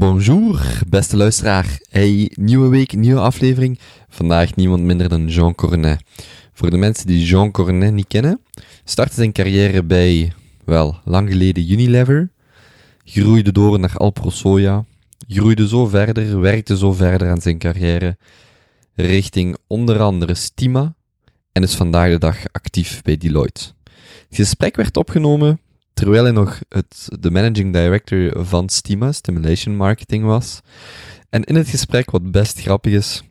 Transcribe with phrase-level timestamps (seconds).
[0.00, 1.78] Bonjour, beste luisteraar.
[1.88, 3.78] Hey, nieuwe week, nieuwe aflevering.
[4.08, 6.02] Vandaag niemand minder dan Jean Cornet.
[6.52, 8.40] Voor de mensen die Jean Cornet niet kennen,
[8.84, 10.32] startte zijn carrière bij,
[10.64, 12.30] wel, lang geleden Unilever.
[13.04, 14.84] Groeide door naar Alpro Soja.
[15.28, 18.16] Groeide zo verder, werkte zo verder aan zijn carrière.
[18.94, 20.94] Richting onder andere Stima.
[21.52, 23.64] En is vandaag de dag actief bij Deloitte.
[24.28, 25.60] Het gesprek werd opgenomen
[26.00, 30.60] terwijl hij nog het, de managing director van Stima, Stimulation Marketing, was.
[31.30, 33.22] En in het gesprek, wat best grappig is,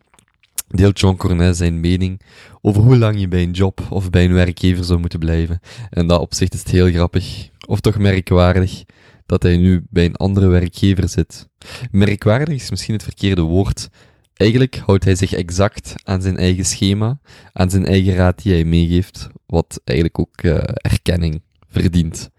[0.67, 2.21] deelt John Cornet zijn mening
[2.61, 5.59] over hoe lang je bij een job of bij een werkgever zou moeten blijven.
[5.89, 8.83] En dat op zich is het heel grappig, of toch merkwaardig,
[9.25, 11.47] dat hij nu bij een andere werkgever zit.
[11.91, 13.89] Merkwaardig is misschien het verkeerde woord.
[14.33, 17.19] Eigenlijk houdt hij zich exact aan zijn eigen schema,
[17.53, 22.29] aan zijn eigen raad die hij meegeeft, wat eigenlijk ook uh, erkenning verdient.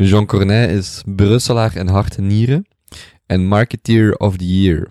[0.00, 2.66] Jean Cornet is Brusselaar in hart en nieren
[3.26, 4.90] en Marketeer of the Year.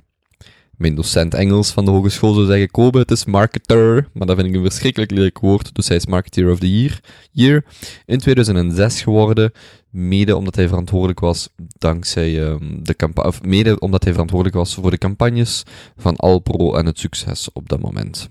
[0.78, 4.48] Mijn docent Engels van de hogeschool zou zeggen, Kobe, het is marketer, maar dat vind
[4.48, 7.00] ik een verschrikkelijk lelijk woord, dus hij is Marketeer of the Year.
[7.32, 7.66] year
[8.06, 9.52] in 2006 geworden,
[9.90, 14.92] mede omdat hij verantwoordelijk was dankzij um, de campagne, mede omdat hij verantwoordelijk was voor
[14.92, 15.64] de campagnes
[15.98, 18.30] van Alpro en het succes op dat moment.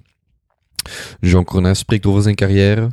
[1.21, 2.91] Jean Cornet spreekt over zijn carrière,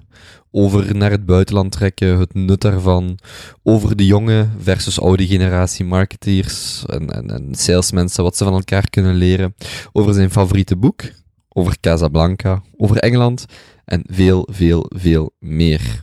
[0.52, 3.20] over naar het buitenland trekken, het nut daarvan,
[3.64, 8.90] over de jonge versus oude generatie marketeers en, en, en salesmensen, wat ze van elkaar
[8.90, 9.56] kunnen leren,
[9.92, 11.02] over zijn favoriete boek,
[11.50, 13.46] over Casablanca, over Engeland
[13.86, 16.02] en veel, veel, veel meer.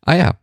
[0.00, 0.40] Ah ja,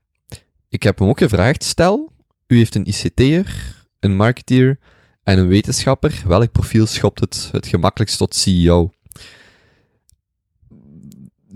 [0.70, 2.12] ik heb hem ook gevraagd, stel,
[2.48, 4.80] u heeft een ICT'er, een marketeer
[5.24, 8.92] en een wetenschapper, welk profiel schopt het het gemakkelijkst tot CEO?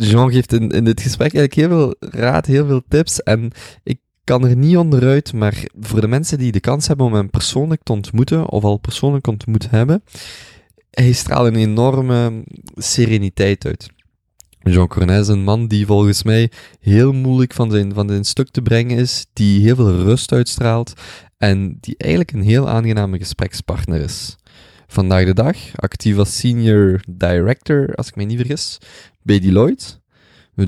[0.07, 3.23] Jean geeft in, in dit gesprek eigenlijk heel veel raad, heel veel tips.
[3.23, 3.51] En
[3.83, 7.29] ik kan er niet onderuit, maar voor de mensen die de kans hebben om hem
[7.29, 10.03] persoonlijk te ontmoeten, of al persoonlijk ontmoet hebben,
[10.91, 12.43] hij straalt een enorme
[12.75, 13.89] sereniteit uit.
[14.59, 18.49] Jean Cornet is een man die volgens mij heel moeilijk van zijn, van zijn stuk
[18.49, 20.93] te brengen is, die heel veel rust uitstraalt
[21.37, 24.35] en die eigenlijk een heel aangename gesprekspartner is.
[24.91, 28.77] Vandaag de dag actief als senior director, als ik mij niet vergis,
[29.21, 29.85] bij Deloitte.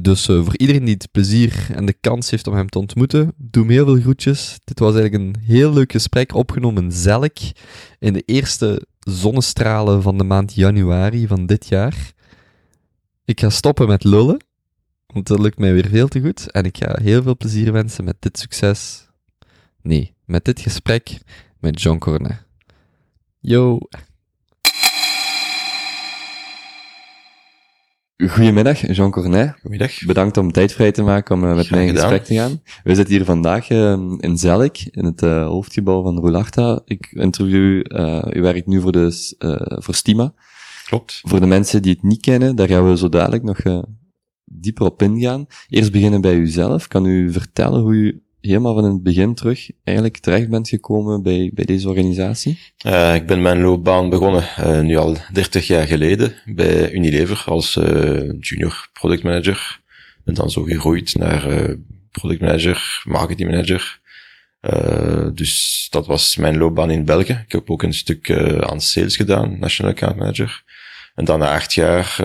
[0.02, 3.34] Dus uh, voor iedereen die het plezier en de kans heeft om hem te ontmoeten,
[3.38, 4.60] doe hem heel veel groetjes.
[4.64, 7.38] Dit was eigenlijk een heel leuk gesprek, opgenomen zelk
[8.00, 12.12] in de eerste zonnestralen van de maand januari van dit jaar.
[13.26, 14.44] Ik ga stoppen met lullen,
[15.08, 16.52] want dat lukt mij weer veel te goed.
[16.52, 19.08] En ik ga heel veel plezier wensen met dit succes.
[19.82, 21.18] Nee, met dit gesprek
[21.60, 22.44] met John Cornet.
[23.40, 23.80] Yo!
[28.30, 29.52] Goedemiddag, Jean Cornet.
[29.54, 30.06] Goedemiddag.
[30.06, 32.62] Bedankt om tijd vrij te maken om uh, met mij in gesprek te gaan.
[32.84, 36.82] We zitten hier vandaag uh, in Zelk, in het uh, hoofdgebouw van Roulachta.
[36.86, 37.84] Ik interview,
[38.34, 39.36] u werkt nu voor, de,
[39.82, 40.34] voor Stima.
[40.86, 41.22] Klopt.
[41.24, 43.84] Voor de mensen die het niet kennen, daar gaan we zo dadelijk nog
[44.44, 45.46] dieper op ingaan.
[45.70, 46.88] Eerst beginnen bij uzelf.
[46.88, 51.52] Kan u vertellen hoe u helemaal van het begin terug eigenlijk terecht bent gekomen bij,
[51.54, 52.60] bij deze organisatie?
[52.86, 57.76] Uh, ik ben mijn loopbaan begonnen uh, nu al 30 jaar geleden bij Unilever als
[57.76, 59.80] uh, junior product manager.
[60.26, 61.76] En dan zo gegroeid naar
[62.12, 64.00] product manager, marketing manager.
[65.34, 67.44] dus dat was mijn loopbaan in België.
[67.46, 68.32] Ik heb ook een stuk
[68.62, 70.64] aan sales gedaan, national account manager.
[71.16, 72.16] En dan na acht jaar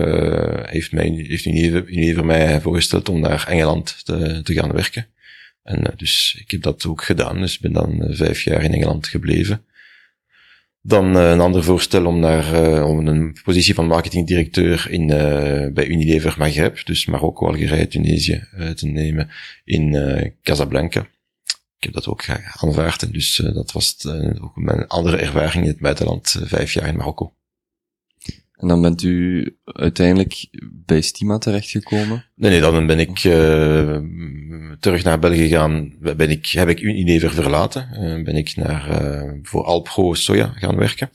[0.66, 5.06] heeft, mij, heeft Unilever, Unilever mij voorgesteld om naar Engeland te, te gaan werken.
[5.66, 7.41] En uh, dus ik heb dat ook gedaan.
[7.41, 9.65] Dus ik ben dan uh, vijf jaar in Engeland gebleven.
[10.81, 15.06] Dan uh, een ander voorstel om naar om een positie van marketingdirecteur in,
[15.75, 19.31] bij Unilever Maghreb, dus Marokko, Algerije, Tunesië, te nemen
[19.65, 19.93] in
[20.43, 21.00] Casablanca.
[21.77, 24.07] Ik heb dat ook aanvaard en dus dat was
[24.41, 27.34] ook mijn andere ervaring in het buitenland, vijf jaar in Marokko.
[28.56, 32.24] En dan bent u uiteindelijk bij Stima terechtgekomen?
[32.34, 33.98] Nee, nee, dan ben ik uh,
[34.80, 35.92] terug naar België gegaan.
[36.00, 37.88] Ben ik, heb ik Unilever verlaten.
[37.92, 41.10] Uh, ben ik naar, uh, voor Alpro Soja gaan werken.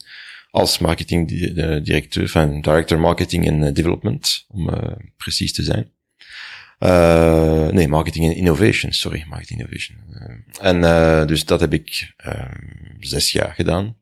[0.49, 4.69] Als marketingdirecteur, van director marketing en development, om
[5.17, 5.91] precies te zijn.
[7.73, 9.97] nee, marketing en innovation, sorry, marketing innovation.
[10.61, 12.13] en dus dat heb ik
[12.99, 13.95] zes jaar gedaan.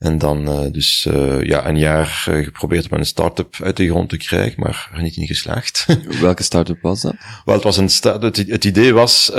[0.00, 3.88] En dan uh, dus uh, ja, een jaar uh, geprobeerd om een start-up uit de
[3.88, 5.86] grond te krijgen, maar er niet in geslaagd.
[6.20, 7.14] Welke start-up was dat?
[7.44, 9.30] Wel, het was een start het, het idee was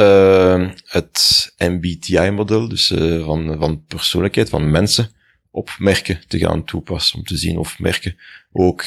[0.85, 2.93] het MBTI-model, dus
[3.23, 5.11] van, van persoonlijkheid, van mensen,
[5.51, 8.15] op merken te gaan toepassen, om te zien of merken
[8.51, 8.83] ook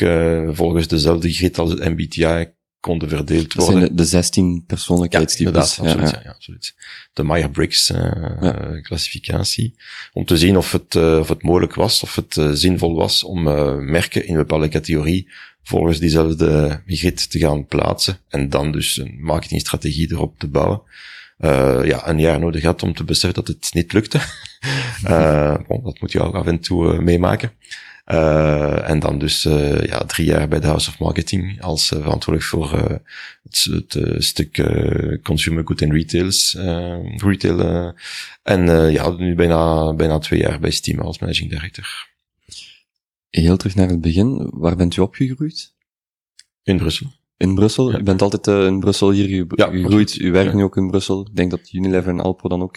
[0.48, 2.52] volgens dezelfde grid als het MBTI
[2.84, 3.78] konden verdeeld worden.
[3.78, 5.46] zijn de, de 16 persoonlijkheidstypes.
[5.46, 6.74] inderdaad, absoluut, ja, ja, ja, absoluut.
[7.12, 8.36] De Myers-Briggs Ja.
[8.40, 9.74] eh, klassificatie.
[10.12, 13.24] Om te zien of het, eh, of het mogelijk was, of het eh, zinvol was
[13.24, 15.28] om eh, merken in een bepaalde categorie
[15.62, 18.18] volgens diezelfde grid te gaan plaatsen.
[18.28, 20.82] En dan dus een marketingstrategie erop te bouwen.
[21.84, 24.20] Ja, een jaar nodig had om te beseffen dat het niet lukte.
[25.68, 27.52] Bon, dat moet je ook af en toe meemaken.
[28.04, 31.98] Eh, en dan dus eh, ja, drie jaar bij de House of Marketing als eh,
[32.02, 33.00] verantwoordelijk voor
[33.42, 34.70] het, het stuk
[35.22, 36.56] consumer good and retails,
[37.16, 37.92] retail.
[38.42, 42.12] en ja, nu bijna, bijna twee jaar bij Steam als managing director
[43.30, 44.50] Heel terug naar het begin.
[44.52, 45.72] Waar bent u opgegroeid?
[46.62, 47.06] in Brussel.
[47.36, 47.90] In Brussel?
[47.92, 47.98] Ja.
[47.98, 49.84] U bent altijd in Brussel hier ge- Ja, gegroeid.
[49.84, 50.18] absoluut.
[50.18, 50.56] U werkt Ja.
[50.56, 51.20] nu ook in Brussel.
[51.30, 52.76] Ik denk dat Unilever en Alpro dan ook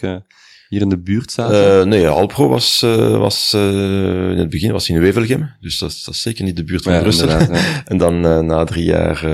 [0.68, 1.80] hier in de buurt zaten.
[1.80, 5.90] Eh, nee, Alpro was, eh, was eh, in het begin was in Wevelgem, dus dat
[5.90, 7.28] is, dat is zeker niet de buurt van Ja, Brussel.
[7.28, 7.48] ja.
[7.84, 9.28] En dan na drie jaar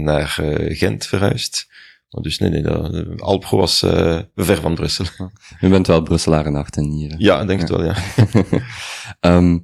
[0.00, 0.38] naar
[0.68, 1.68] Gent verhuisd.
[2.10, 3.78] Maar Dus nee, nee, dat, Alpro was
[4.34, 5.04] ver van Brussel.
[5.60, 7.18] U bent wel Brusselaar in hart en nieren.
[7.20, 7.94] Ja, denk het wel, ja.
[9.20, 9.58] Ehm,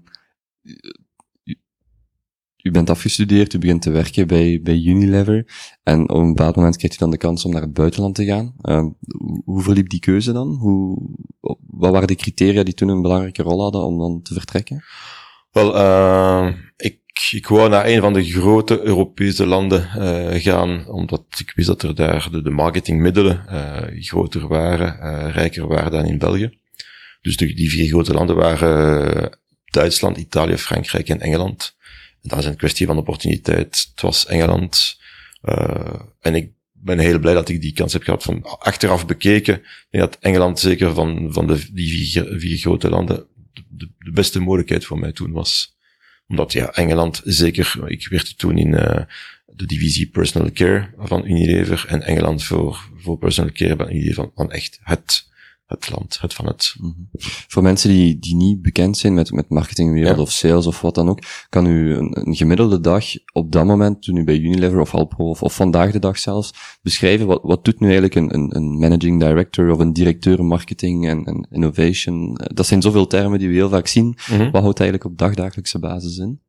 [0.62, 0.80] u,
[2.66, 5.46] u bent afgestudeerd, u begint te werken bij, bij Unilever.
[5.82, 8.24] En op een bepaald moment krijgt u dan de kans om naar het buitenland te
[8.24, 8.54] gaan.
[8.62, 8.88] Ehm,
[9.44, 10.48] hoe, verliep die keuze dan?
[10.48, 11.08] Hoe,
[11.66, 14.84] wat waren de criteria die toen een belangrijke rol hadden om dan te vertrekken?
[15.50, 16.98] Wel, eh, ik,
[17.30, 21.82] ik wou naar een van de grote Europese landen eh, gaan, omdat ik wist dat
[21.82, 26.58] er daar de, de marketingmiddelen eh, groter waren, eh, rijker waren dan in België.
[27.20, 31.75] Dus de, die vier grote landen waren Duitsland, Italië, Frankrijk en Engeland.
[32.26, 33.88] Dat is een kwestie van opportuniteit.
[33.90, 34.98] Het was Engeland.
[35.42, 39.62] eh, en ik ben heel blij dat ik die kans heb gehad van achteraf bekeken.
[39.90, 43.26] Ik dat Engeland zeker van, van de, die vier, vier grote landen
[43.68, 45.76] de, de beste mogelijkheid voor mij toen was.
[46.28, 49.00] Omdat ja, Engeland zeker, ik werkte toen in uh,
[49.46, 54.30] de divisie personal care van Unilever en Engeland voor, voor personal care van Unilever van,
[54.34, 55.28] van echt het,
[55.66, 56.74] het land, het van het.
[56.78, 57.08] Mm -hmm.
[57.48, 60.22] Voor mensen die, die niet bekend zijn met, met marketingwereld ja.
[60.22, 64.02] of sales of wat dan ook, kan u een, een, gemiddelde dag op dat moment,
[64.02, 67.64] toen u bij Unilever of Alpro of, of vandaag de dag zelfs, beschrijven wat, wat
[67.64, 72.34] doet nu eigenlijk een, een, een managing director of een directeur marketing en, en innovation?
[72.34, 74.06] Dat zijn zoveel termen die we heel vaak zien.
[74.06, 74.50] Mm -hmm.
[74.50, 76.40] Wat houdt eigenlijk op dagdagelijkse basis in?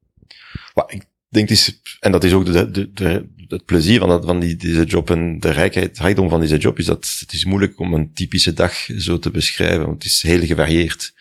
[0.88, 4.40] Ik denk, is, en dat is ook de, de, de, het plezier van, dat, van
[4.40, 7.80] die, deze job en de rijkheid, rijkdom van deze job is dat het is moeilijk
[7.80, 11.14] om een typische dag zo te beschrijven, want het is heel gevarieerd.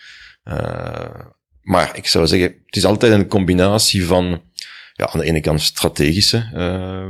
[0.44, 1.20] Uh,
[1.62, 4.42] maar ik zou zeggen, het is altijd een combinatie van,
[4.92, 7.08] ja, aan de ene kant strategische uh,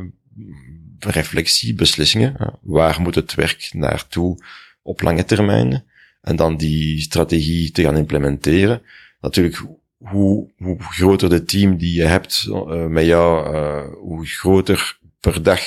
[0.99, 2.37] reflectie, beslissingen.
[2.41, 4.45] Uh, waar moet het werk naartoe
[4.83, 5.85] op lange termijn?
[6.21, 8.83] En dan die strategie te gaan implementeren.
[9.21, 9.63] Natuurlijk,
[9.99, 15.43] hoe, hoe groter de team die je hebt uh, met jou, uh, hoe groter per
[15.43, 15.61] dag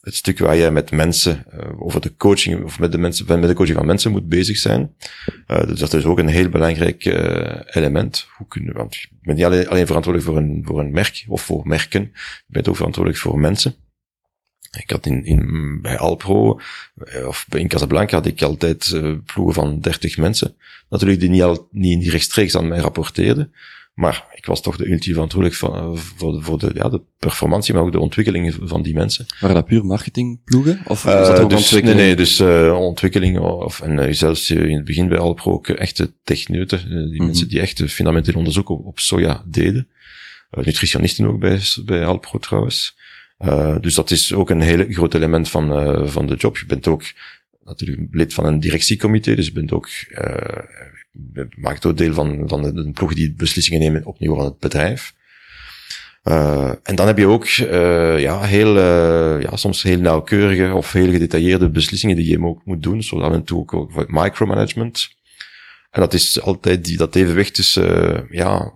[0.00, 3.48] het stuk waar je met mensen uh, over de coaching of met de mensen met
[3.48, 4.94] de coaching van mensen moet bezig zijn.
[5.46, 7.04] dus dat is ook een heel belangrijk
[7.74, 8.26] element.
[8.36, 11.42] Hoe kunnen want je bent niet alleen, alleen verantwoordelijk voor een voor een merk of
[11.42, 12.02] voor merken,
[12.46, 13.74] je bent ook verantwoordelijk voor mensen.
[14.78, 16.60] Ik had in, in, bij Alpro,
[17.26, 20.56] of in Casablanca had ik altijd ploegen van 30 mensen.
[20.88, 23.52] Natuurlijk die niet, al, niet rechtstreeks aan mij rapporteerden.
[23.94, 27.74] Maar ik was toch de ultieme verantwoordelijk van, voor, de, voor de, ja, de performantie,
[27.74, 29.26] maar ook de ontwikkeling van die mensen.
[29.40, 30.80] Waren dat puur marketingploegen?
[30.86, 31.98] Of uh, dat ook dus, ontwikkeling?
[31.98, 35.68] Nee, nee, dus uh, ontwikkeling, of, en uh, zelfs in het begin bij Alpro ook
[35.68, 37.26] echte techneuten, die mm -hmm.
[37.26, 39.88] mensen die echt fundamenteel onderzoek op, op soja deden.
[40.50, 42.96] nutritionisten ook bij, bij Alpro trouwens.
[43.38, 46.58] Uh, dus dat is ook een heel groot element van, uh, van de job.
[46.58, 47.02] Je bent ook
[47.64, 50.58] natuurlijk lid van een directiecomité, dus je bent ook, uh,
[51.56, 55.14] maakt ook deel van, van de, ploeg die beslissingen nemen op niveau van het bedrijf.
[56.82, 58.78] en dan heb je ook, ja, heel,
[59.40, 63.32] ja, soms heel nauwkeurige of heel gedetailleerde beslissingen die je ook moet doen, zoals af
[63.32, 65.08] en toe ook, ook micromanagement.
[65.90, 68.72] En dat is altijd die, dat evenwicht tussen, ja,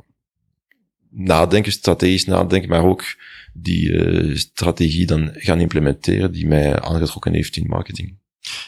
[1.11, 3.05] nadenken, strategisch nadenken, maar ook
[3.53, 8.17] die uh, strategie dan gaan implementeren die mij aangetrokken heeft in marketing.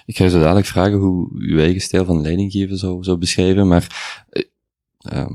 [0.06, 3.68] Ik ga je zo dadelijk vragen hoe uw eigen stijl van leidinggeven zou, zou beschrijven,
[3.68, 4.16] maar
[5.12, 5.30] uh,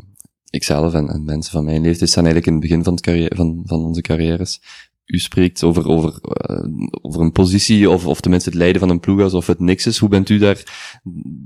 [0.50, 3.36] ikzelf en, en mensen van mijn leeftijd staan eigenlijk in het begin van, het carrière,
[3.36, 4.60] van, van onze carrières.
[5.06, 6.20] U spreekt over, over,
[6.52, 9.86] uh, over een positie of, of tenminste het leiden van een ploeg alsof het niks
[9.86, 9.98] is.
[9.98, 10.64] Hoe bent u daar,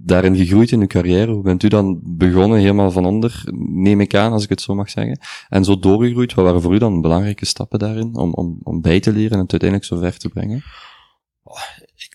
[0.05, 1.31] daarin gegroeid in uw carrière?
[1.31, 4.75] Hoe bent u dan begonnen helemaal van onder, neem ik aan, als ik het zo
[4.75, 5.19] mag zeggen?
[5.49, 8.99] En zo doorgegroeid, wat waren voor u dan belangrijke stappen daarin om, om, om bij
[8.99, 10.63] te leren en het uiteindelijk zo ver te brengen?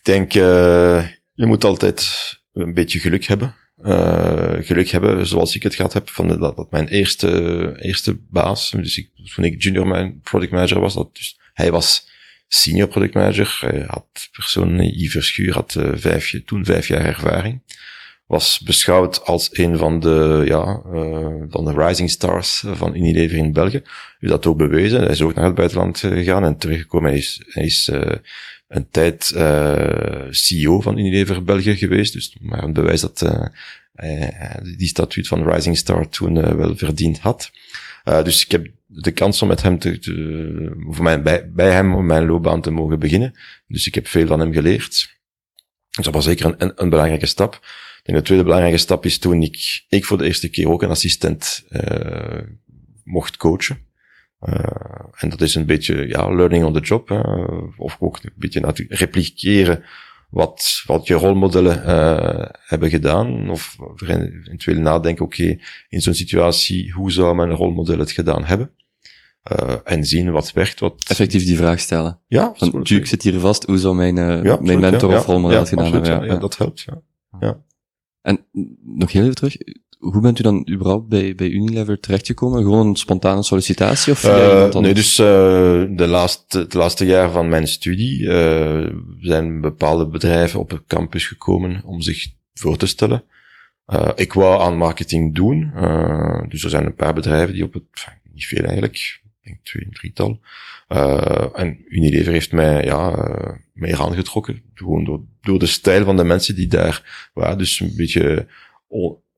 [0.05, 2.09] Denk, uh, je moet altijd
[2.53, 3.55] een beetje geluk hebben.
[3.81, 8.71] Uh, geluk hebben, zoals ik het gehad heb, van dat, dat mijn eerste, eerste baas,
[8.71, 12.09] dus ik, toen ik junior product manager was, dat dus, hij was
[12.47, 13.57] senior product manager.
[13.59, 17.61] Hij had persoon, Yves Verschuur, had uh, vijf, toen vijf jaar ervaring.
[18.25, 23.53] Was beschouwd als een van de, ja, uh, van de rising stars van Unilever in
[23.53, 23.81] België.
[24.19, 25.01] Hij dat ook bewezen.
[25.01, 27.09] Hij is ook naar het buitenland gegaan en teruggekomen.
[27.09, 27.91] Hij is, hij is
[28.75, 29.25] een tijd
[30.29, 32.13] CEO van Unilever België geweest.
[32.13, 33.19] Dus maar een bewijs dat
[33.93, 37.51] hij die statuut van rising star toen wel verdiend had.
[38.03, 42.25] dus ik heb de kans om met hem te, te bij, bij hem om mijn
[42.25, 43.33] loopbaan te mogen beginnen.
[43.67, 45.15] Dus ik heb veel van hem geleerd.
[45.95, 47.59] Dus dat was zeker een, een, belangrijke stap.
[48.03, 50.89] Ik de tweede belangrijke stap is toen ik, ik voor de eerste keer ook een
[50.89, 52.41] assistent uh,
[53.03, 53.84] mocht coachen.
[54.49, 54.55] Uh,
[55.15, 57.11] en dat is een beetje, ja, learning on the job.
[57.77, 59.83] Of ook een beetje repliceren
[60.29, 63.49] wat, wat je rolmodellen uh, hebben gedaan.
[63.49, 68.71] Of eventueel nadenken, oké, okay, in zo'n situatie, hoe zou mijn rolmodel het gedaan hebben?
[69.51, 71.03] Uh, en zien wat werkt, wat...
[71.07, 72.19] Effectief die vraag stellen.
[72.27, 75.25] Ja, Van, ik zit hier vast, hoe zou mijn, uh, ja, mijn mentor ja, of
[75.25, 76.29] rolmodel het gedaan absoluut, hebben?
[76.29, 77.01] Ja, dat helpt, ja.
[77.39, 77.63] ja.
[78.21, 78.45] En
[78.81, 79.57] nog heel even terug,
[80.11, 82.61] hoe bent u dan überhaupt bij, bij Unilever terechtgekomen?
[82.61, 85.25] Gewoon een spontane sollicitatie of uh, Nee, dus uh,
[85.89, 91.27] de, laatste, het laatste jaar van mijn studie uh, zijn bepaalde bedrijven op het campus
[91.27, 93.23] gekomen om zich voor te stellen.
[94.15, 95.71] Ik wou aan marketing doen,
[96.49, 99.87] dus er zijn een paar bedrijven die op het, niet veel eigenlijk, ik denk twee,
[99.91, 100.39] drietal.
[100.89, 103.29] Uh, en Unilever heeft mij, ja,
[103.73, 104.61] meer aangetrokken.
[104.73, 107.57] Gewoon door, door de stijl van de mensen die daar waren.
[107.57, 108.47] Dus een beetje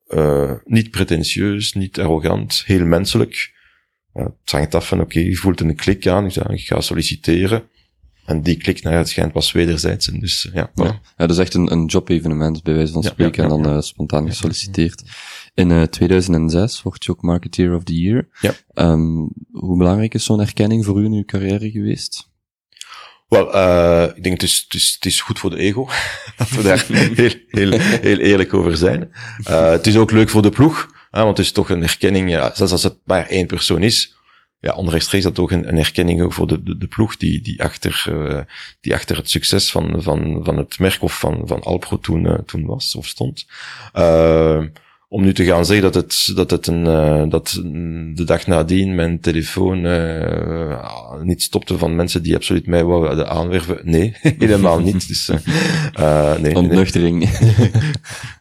[0.08, 3.52] uh, niet pretentieus, niet arrogant, heel menselijk.
[4.14, 6.66] Uh, het hangt af van, oké, okay, je voelt een klik aan, ik, zeg, ik
[6.66, 7.62] ga solliciteren.
[8.24, 10.08] En die klik naar het schijnt was wederzijds.
[10.08, 10.84] En dus, ja, ja.
[10.84, 11.00] ja.
[11.16, 13.80] dat is echt een, een job-evenement, bij wijze van spreken, ja, ja, en dan uh,
[13.80, 15.02] spontaan gesolliciteerd.
[15.54, 18.28] In uh, 2006 word je ook Marketeer of the Year.
[18.40, 18.54] Ja.
[18.74, 22.30] Um, hoe belangrijk is zo'n erkenning voor u in uw carrière geweest?
[23.28, 25.88] Wel, uh, ik denk het is, het, is, het is goed voor de ego.
[26.36, 29.12] dat we daar heel, heel, heel eerlijk over zijn.
[29.48, 32.30] Uh, het is ook leuk voor de ploeg, hè, want het is toch een erkenning,
[32.30, 34.16] ja, zelfs als het maar één persoon is.
[34.60, 38.40] Ja, onrechtstreeks dat ook een, een ook voor de, de, ploeg die, die, achter, uh,
[38.80, 42.66] die achter het succes van, van, van het merk of van, van Alpro toen, toen
[42.66, 43.46] was of stond
[45.08, 47.60] om nu te gaan zeggen dat het, dat het een, uh, dat
[48.14, 53.80] de dag nadien mijn telefoon uh, niet stopte van mensen die absoluut mij wouden aanwerven.
[53.82, 55.08] Nee, helemaal niet.
[55.08, 55.30] Dus,
[56.00, 57.18] uh, nee, Ontnuchtering.
[57.18, 57.70] Nee.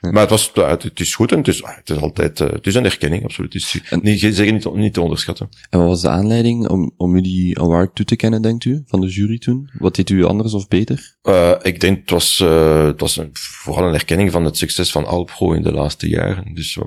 [0.00, 2.84] Maar het, was, het is goed en het is, het is altijd, het is een
[2.84, 3.52] erkenning, absoluut.
[3.52, 5.48] Het is en, niet, zeker niet, niet te onderschatten.
[5.70, 8.82] En wat was de aanleiding om, om u die award toe te kennen, denkt u,
[8.86, 9.70] van de jury toen?
[9.72, 11.16] Wat deed u anders of beter?
[11.22, 14.90] Uh, ik denk, het was, uh, het was een, vooral een erkenning van het succes
[14.90, 16.54] van Alpro in de laatste jaren.
[16.54, 16.78] Dus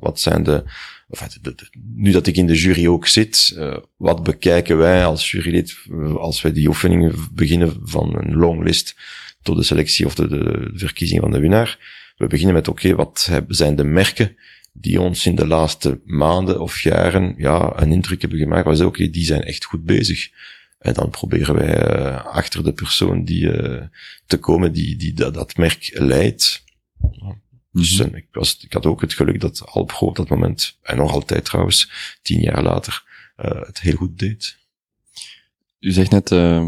[0.00, 0.64] wat zijn de,
[1.10, 3.58] enfin, de, de, nu dat ik in de jury ook zit,
[3.96, 5.76] wat bekijken wij als jurylid
[6.18, 8.96] als wij die oefeningen beginnen van een longlist
[9.42, 12.04] tot de selectie of de, de verkiezing van de winnaar?
[12.16, 14.36] We beginnen met, oké, okay, wat zijn de merken
[14.72, 18.64] die ons in de laatste maanden of jaren ja, een indruk hebben gemaakt.
[18.64, 20.30] We zeggen, oké, okay, die zijn echt goed bezig.
[20.78, 23.82] En dan proberen wij uh, achter de persoon die uh,
[24.26, 26.64] te komen die, die dat, dat merk leidt.
[27.72, 28.14] Dus mm -hmm.
[28.14, 31.44] ik, was, ik had ook het geluk dat Alpro op dat moment, en nog altijd
[31.44, 31.90] trouwens,
[32.22, 33.04] tien jaar later,
[33.36, 34.58] uh, het heel goed deed.
[35.86, 36.66] U zegt net uh,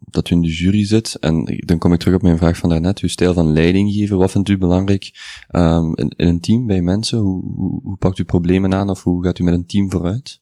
[0.00, 2.68] dat u in de jury zit, en dan kom ik terug op mijn vraag van
[2.68, 4.18] daarnet, uw stijl van leiding geven.
[4.18, 5.10] Wat vindt u belangrijk
[5.50, 7.18] um, in, een team, bij mensen?
[7.18, 7.42] Hoe,
[7.82, 10.40] hoe, pakt u problemen aan, of hoe gaat u met een team vooruit?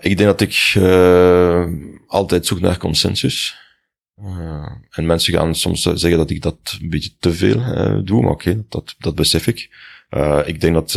[0.00, 1.66] Ik denk dat ik uh,
[2.06, 3.56] altijd zoek naar consensus.
[4.20, 7.62] Uh, en mensen gaan soms zeggen dat ik dat een beetje te veel
[8.04, 9.70] doe, maar oké, dat, dat besef ik.
[10.44, 10.90] ik denk dat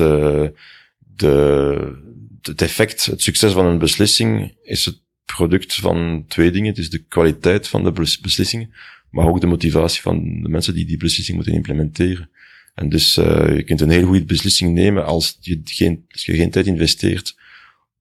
[1.15, 1.93] de,
[2.41, 5.05] het effect, het succes van een beslissing is het
[5.35, 6.69] product van twee dingen.
[6.69, 7.91] Het is de kwaliteit van de
[8.21, 8.73] beslissingen,
[9.09, 12.29] maar ook de motivatie van de mensen die die beslissing moeten implementeren.
[12.75, 16.35] En dus uh, je kunt een heel goede beslissing nemen als je geen, als je
[16.35, 17.35] geen tijd investeert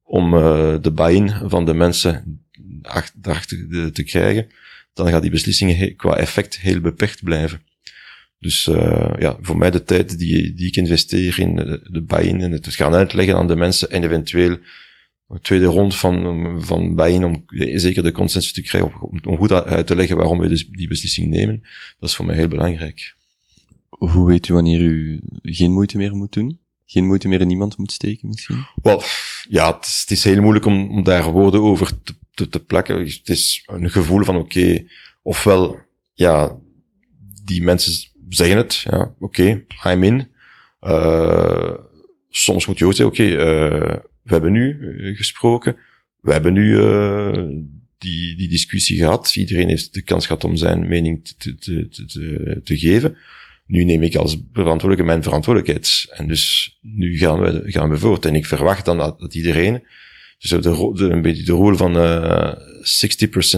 [0.03, 2.41] om uh, de buy-in van de mensen
[3.15, 4.47] daarachter te krijgen,
[4.95, 7.61] dan gaat die beslissing qua effect heel beperkt blijven.
[8.39, 11.57] Dus uh, ja, voor mij de tijd die, die ik investeer in
[11.91, 14.59] de, buy-in en het gaan uitleggen aan de mensen en eventueel
[15.43, 19.87] tweede rond van, van bijeen om zeker de consensus te krijgen, om, om goed uit
[19.87, 21.63] te leggen waarom we dus die beslissing nemen.
[21.99, 23.15] Dat is voor mij heel belangrijk.
[23.89, 26.59] Hoe weet u wanneer u geen moeite meer moet doen?
[26.87, 28.67] Geen moeite meer in iemand moet steken misschien?
[28.83, 29.03] Wel,
[29.49, 32.65] ja, het is, het is heel moeilijk om, om, daar woorden over te, te, te
[32.65, 32.99] plakken.
[32.99, 34.89] Het is een gevoel van oké, okay,
[35.23, 35.79] ofwel,
[36.13, 36.57] ja,
[37.45, 40.29] die mensen zeggen het, ja, oké, okay, I'm in.
[40.81, 41.75] Uh,
[42.31, 45.77] soms moet je ook zeggen, oké, okay, uh, we hebben nu uh, gesproken,
[46.21, 47.47] we hebben nu uh,
[47.99, 49.37] die, die discussie gehad.
[49.37, 53.17] Iedereen heeft de kans gehad om zijn mening te, te, te, te, geven.
[53.67, 56.07] Nu neem ik als verantwoordelijke mijn verantwoordelijkheid.
[56.11, 58.25] En dus nu gaan we, gaan we voort.
[58.25, 59.83] En ik verwacht dan dat, iedereen,
[60.39, 60.61] dus de,
[60.95, 62.57] de, een beetje de rol van uh, 60%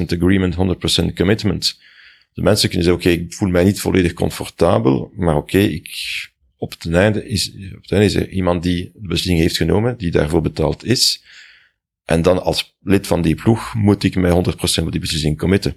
[0.06, 1.80] agreement, 100% commitment.
[2.32, 5.88] De mensen kunnen zeggen, oké, ik voel mij niet volledig comfortabel, maar oké, ik,
[6.58, 9.98] op het einde is, op het einde is er iemand die de beslissing heeft genomen,
[9.98, 11.22] die daarvoor betaald is.
[12.04, 15.76] En dan als lid van die ploeg moet ik mij 100% op die beslissing committen.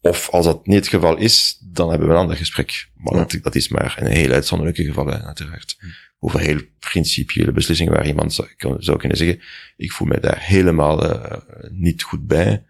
[0.00, 2.88] Of als dat niet het geval is, dan hebben we een ander gesprek.
[2.94, 5.78] Maar dat, dat, is maar een heel uitzonderlijke geval, uiteraard.
[6.18, 8.48] Over heel principiële beslissingen waar iemand zou,
[8.78, 9.40] zou kunnen zeggen,
[9.76, 11.38] ik voel mij daar helemaal uh,
[11.70, 12.64] niet goed bij.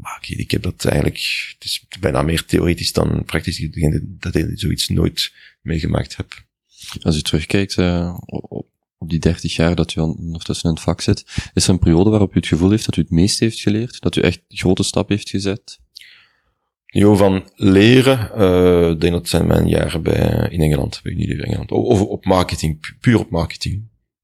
[0.00, 1.18] Maar ik, ik heb dat eigenlijk,
[1.54, 3.68] het is bijna meer theoretisch dan praktisch,
[4.02, 6.44] dat ik zoiets nooit meegemaakt heb.
[7.02, 11.24] Als u terugkijkt uh, op, die dertig jaar dat u ondertussen in het vak zit,
[11.54, 14.00] is er een periode waarop u het gevoel heeft dat u het meest heeft geleerd?
[14.00, 15.78] Dat u echt grote stap heeft gezet?
[16.90, 21.70] niveau van leren, uh, denk dat zijn mijn jaren bij, in Engeland, bij Unilever Engeland.
[21.70, 23.74] Of op marketing, puur op marketing.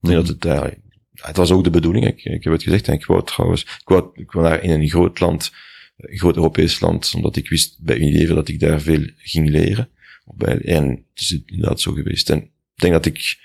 [0.00, 0.75] Ik denk dat het daar,
[1.20, 3.88] het was ook de bedoeling, ik, ik heb het gezegd, en ik wou trouwens, ik
[3.88, 5.52] wou, ik wou daar in een groot land,
[5.96, 9.88] een groot Europees land, omdat ik wist bij Unilever dat ik daar veel ging leren.
[10.62, 12.30] En het is inderdaad zo geweest.
[12.30, 13.38] En ik denk dat ik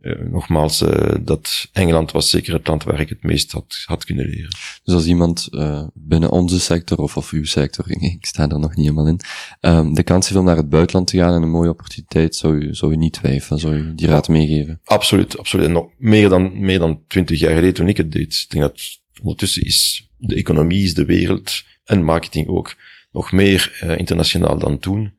[0.00, 4.04] uh, nogmaals, uh, dat Engeland was zeker het land waar ik het meest had, had
[4.04, 4.50] kunnen leren.
[4.84, 8.74] Dus als iemand uh, binnen onze sector, of, of uw sector, ik sta er nog
[8.74, 9.20] niet helemaal in,
[9.60, 12.54] um, de kans heeft om naar het buitenland te gaan en een mooie opportuniteit, zou
[12.54, 14.80] u, zou u niet twijfelen, zou u die raad meegeven?
[14.84, 15.66] Absoluut, absoluut.
[15.66, 18.34] En nog meer dan, meer dan twintig jaar geleden toen ik het deed.
[18.34, 18.80] Ik denk dat
[19.22, 22.76] ondertussen is de economie, is de wereld en marketing ook
[23.12, 25.16] nog meer internationaal dan toen.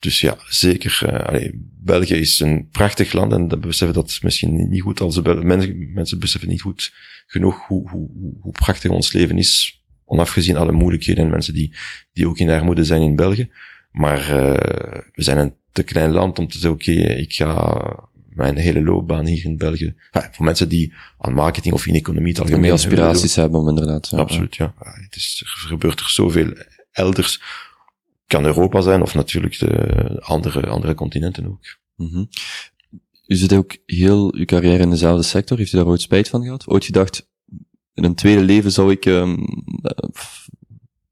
[0.00, 1.00] Dus ja, zeker.
[1.06, 1.50] Uh, allee,
[1.82, 5.92] België is een prachtig land en dat beseffen dat misschien niet goed als de mensen,
[5.92, 6.92] mensen beseffen niet goed
[7.26, 8.10] genoeg hoe, hoe,
[8.40, 9.82] hoe prachtig ons leven is.
[10.04, 11.74] Onafgezien alle moeilijkheden en mensen die,
[12.12, 13.50] die ook in armoede zijn in België.
[13.90, 14.54] Maar uh,
[15.12, 18.82] we zijn een te klein land om te zeggen, oké, okay, ik ga mijn hele
[18.82, 19.94] loopbaan hier in België.
[20.10, 22.60] Ja, voor mensen die aan marketing of in economie het algemeen...
[22.60, 24.08] Meer aspiraties hebben om inderdaad.
[24.08, 24.74] Ja, Absoluut, ja.
[24.84, 24.90] ja.
[25.02, 26.52] Het is, er gebeurt er zoveel
[26.92, 27.40] elders
[28.30, 31.78] kan Europa zijn of natuurlijk de andere, andere continenten ook.
[31.96, 32.28] Mm -hmm.
[33.26, 35.58] U zit ook heel uw carrière in dezelfde sector.
[35.58, 36.68] Heeft u daar ooit spijt van gehad?
[36.68, 37.28] Ooit gedacht,
[37.94, 39.44] in een tweede leven zou ik um,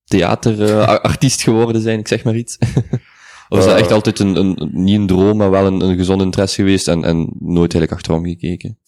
[0.05, 2.59] theaterartiest uh, geworden zijn, ik zeg maar iets?
[3.49, 6.23] of is dat echt altijd een, een, niet een droom, maar wel een, een gezond
[6.23, 8.79] interesse geweest en, en nooit eigenlijk achterom gekeken?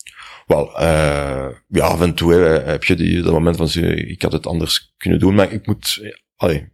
[0.46, 4.46] Wel, uh, ja, af en toe heb je die, dat moment van, ik had het
[4.46, 6.68] anders kunnen doen, maar ik moet, allee,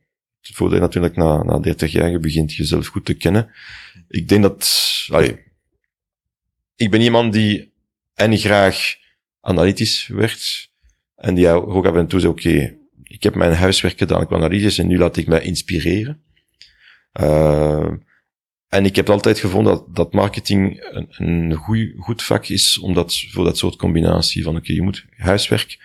[0.47, 3.51] het voordeel natuurlijk na, na 30 jaar, je begint jezelf goed te kennen.
[4.09, 4.71] Ik denk dat,
[5.09, 5.39] allee,
[6.77, 7.73] ik ben iemand die
[8.15, 8.95] en graag
[9.41, 10.71] analytisch werd,
[11.17, 14.79] en die ook af en toe zei, oké, ik heb mijn huiswerk gedaan qua analytisch
[14.79, 16.23] en nu laat ik mij inspireren.
[17.21, 17.93] Uh,
[18.69, 21.55] en ik heb altijd gevonden dat, dat marketing een, een
[21.99, 25.79] goed vak is omdat, voor dat soort combinatie van, oké, je moet huiswerk,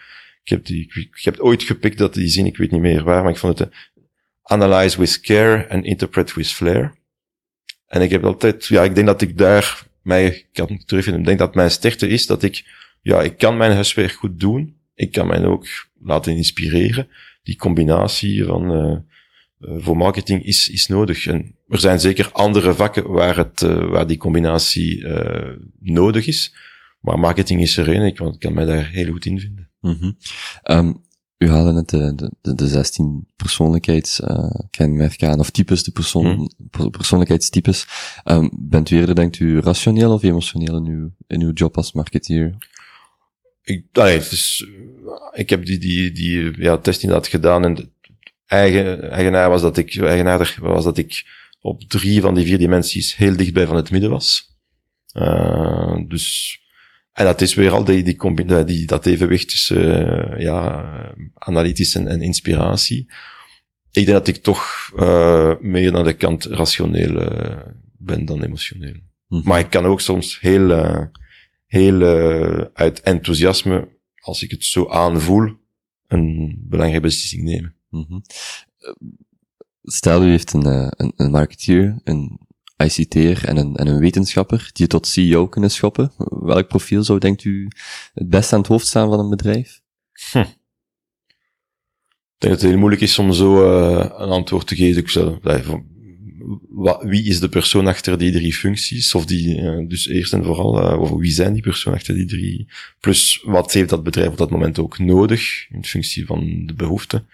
[0.44, 3.24] ik heb, die, ik heb ooit gepikt dat die zin, ik weet niet meer waar,
[3.24, 3.70] maar ik vond het
[4.52, 6.94] analyze with care en interpret with flair.
[7.88, 11.22] En ik heb altijd, ja, ik denk dat ik daar mij kan terugvinden.
[11.22, 12.64] Ik denk dat mijn sterkte is dat ik,
[13.02, 14.76] ja, ik kan mijn huiswerk goed doen.
[14.96, 15.66] Ik kan mij ook
[16.00, 17.08] laten inspireren.
[17.44, 18.98] Die combinatie van, uh,
[19.60, 21.28] uh, voor marketing is, is nodig.
[21.28, 25.06] En er zijn zeker andere vakken waar het, uh, waar die combinatie
[25.80, 26.54] nodig is.
[27.00, 28.06] Maar marketing is er een.
[28.06, 29.70] Ik kan mij daar heel goed in vinden.
[29.82, 30.18] -hmm.
[30.64, 31.02] um,
[31.42, 36.92] u haalde net de, de, de 16 persoonlijkheidskenmerken uh, aan, of types, de persoon, hmm.
[36.92, 37.88] persoonlijkheidstypes.
[38.26, 41.92] Um, bent u eerder, denkt u, rationeel of emotioneel in uw, in uw job als
[41.94, 42.58] marketeer?
[43.64, 44.68] Ik, allee, dus,
[45.32, 47.94] ik heb die, die, die ja, test inderdaad gedaan en
[48.46, 51.26] eigen, eigenaar was dat ik, eigenaardig was dat ik
[51.62, 54.58] op drie van die vier dimensies heel dichtbij van het midden was.
[55.14, 56.60] Uh, dus
[57.12, 62.08] en dat is weer al die, die, die dat evenwicht tussen uh, ja, analytisch en,
[62.08, 63.06] en, inspiratie.
[63.92, 67.60] Ik denk dat ik toch uh, meer naar de kant rationeel uh,
[67.98, 68.96] ben dan emotioneel.
[69.28, 69.42] Hm.
[69.44, 71.10] Maar ik kan ook soms heel,
[71.66, 72.02] heel
[72.74, 75.56] uit enthousiasme, als ik het zo aanvoel,
[76.08, 77.76] een belangrijke beslissing nemen.
[77.90, 78.22] -hmm.
[79.84, 82.40] Stel, u heeft een, een, een marketeer, een
[82.86, 86.12] ICT'er en een, en een wetenschapper die tot CEO kunnen schoppen.
[86.18, 87.68] Welk profiel zou, denkt u,
[88.14, 89.82] het best aan het hoofd staan van een bedrijf?
[90.32, 90.38] Hm.
[90.38, 95.02] Ik denk dat het heel moeilijk is om zo uh, een antwoord te geven.
[95.02, 95.40] Ik zou,
[97.02, 99.16] wie is de persoon achter die drie functies?
[99.16, 102.26] Of die, eh, dus eerst en vooral, eh, of wie zijn die personen achter die
[102.26, 102.68] drie?
[103.00, 107.28] Plus, wat heeft dat bedrijf op dat moment ook nodig, in functie van de behoeften?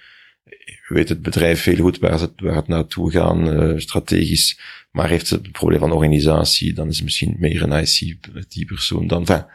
[0.87, 4.59] Weet het bedrijf heel goed waar, het, waar het naartoe gaan, eh, strategisch,
[4.91, 8.17] maar heeft het probleem van organisatie, dan is het misschien meer een IC,
[8.49, 9.19] die persoon dan.
[9.19, 9.45] Enfin,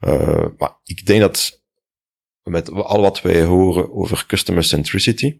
[0.00, 1.60] eh, maar ik denk dat
[2.42, 5.36] met al wat wij horen over customer centricity,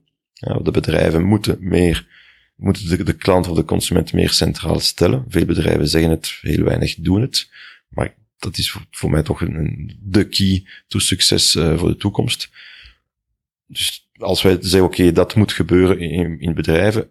[0.63, 2.07] de bedrijven moeten meer,
[2.57, 5.25] moeten de, klant of de consument meer centraal stellen.
[5.29, 7.51] Veel bedrijven zeggen het, heel weinig doen het.
[7.89, 12.51] Maar dat is voor, mij toch een, de key to succes uh, voor de toekomst.
[13.67, 17.11] Dus als wij zeggen, oké, dat moet gebeuren in, in bedrijven,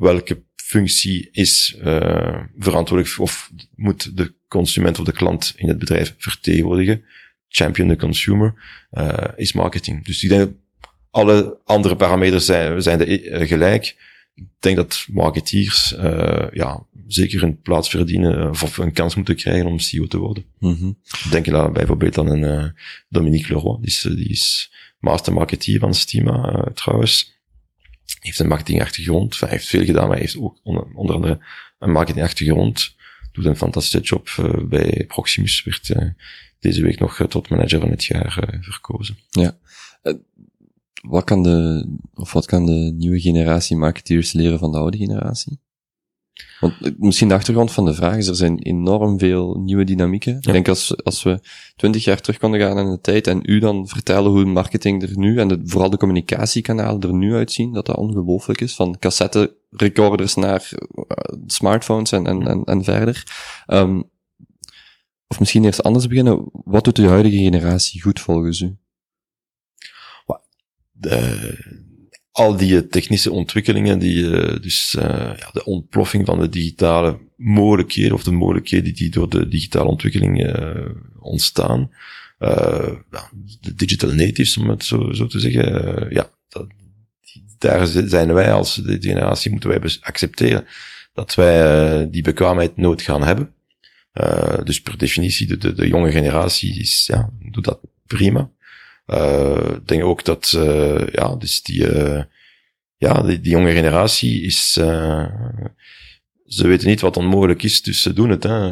[0.00, 6.14] welke functie is uh, verantwoordelijk of moet de consument of de klant in het bedrijf
[6.18, 7.04] vertegenwoordigen?
[7.48, 8.54] Champion the consumer
[8.92, 10.04] uh, is marketing.
[10.04, 10.52] Dus ik denk
[11.10, 13.96] alle andere parameters zijn, zijn de, uh, gelijk.
[14.36, 19.66] Ik denk dat marketeers uh, ja, zeker een plaats verdienen of een kans moeten krijgen
[19.66, 20.44] om CEO te worden.
[20.58, 20.98] Mm -hmm.
[21.30, 22.66] Denk je bijvoorbeeld aan een uh,
[23.08, 27.34] Dominique Leroy, die is, die is master marketeer van Stima uh, trouwens.
[28.20, 31.38] Heeft een marketingachtergrond, hij heeft veel gedaan, maar hij heeft ook onder, onder andere
[31.78, 32.94] een marketingachtergrond.
[33.32, 34.28] Doet een fantastische job
[34.68, 35.92] bij Proximus, werd
[36.60, 39.18] deze week nog tot manager van het jaar verkozen.
[39.30, 39.58] Ja
[41.08, 45.60] wat kan de, of wat kan de nieuwe generatie marketeers leren van de oude generatie?
[46.60, 50.32] Want misschien de achtergrond van de vraag is, er zijn enorm veel nieuwe dynamieken.
[50.32, 50.38] Ja.
[50.38, 51.40] Ik denk als, als we
[51.76, 55.18] twintig jaar terug konden gaan in de tijd en u dan vertellen hoe marketing er
[55.18, 58.74] nu en de, vooral de communicatiekanalen er nu uitzien, dat dat ongelooflijk is.
[58.74, 61.04] Van cassette recorders naar uh,
[61.46, 63.26] smartphones en, en, en, en verder.
[63.66, 64.10] Um,
[65.26, 66.48] of misschien eerst anders beginnen.
[66.52, 68.76] Wat doet de huidige generatie goed volgens u?
[70.98, 71.54] De,
[72.30, 78.22] al die technische ontwikkelingen, die, uh, dus ja, de ontploffing van de digitale mogelijkheden, of
[78.22, 80.56] de mogelijkheden die door de digitale ontwikkeling
[81.18, 81.90] ontstaan.
[82.38, 86.06] de digital natives, om het zo, zo te zeggen.
[86.10, 86.30] ja,
[87.58, 90.66] daar zijn wij als generatie, moeten wij accepteren
[91.16, 93.54] dat wij die bekwaamheid nood gaan hebben.
[94.64, 98.50] dus per definitie, de, de, de jonge generatie is, ja, doet dat prima.
[99.06, 102.22] Uh, ik denk ook dat, uh, ja, dus die, uh,
[102.96, 108.30] ja, die, die, jonge generatie is, ze weten niet wat onmogelijk is, dus ze doen
[108.30, 108.42] het.
[108.42, 108.70] Hè.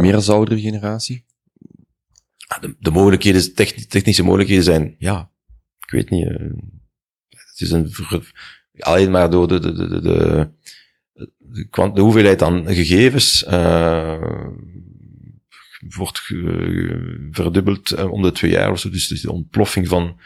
[0.00, 1.24] Meer als oudere generatie?
[2.60, 3.54] De, de mogelijkheden,
[3.88, 5.30] technische mogelijkheden zijn, ja,
[5.80, 6.28] ik weet niet,
[7.28, 7.92] het is een,
[8.78, 10.50] alleen maar door de, de, de, de, de,
[11.70, 13.44] de, de hoeveelheid aan gegevens,
[15.88, 16.18] wordt
[17.30, 18.90] verdubbeld om de twee jaar of zo.
[18.90, 20.18] Dus de ontploffing van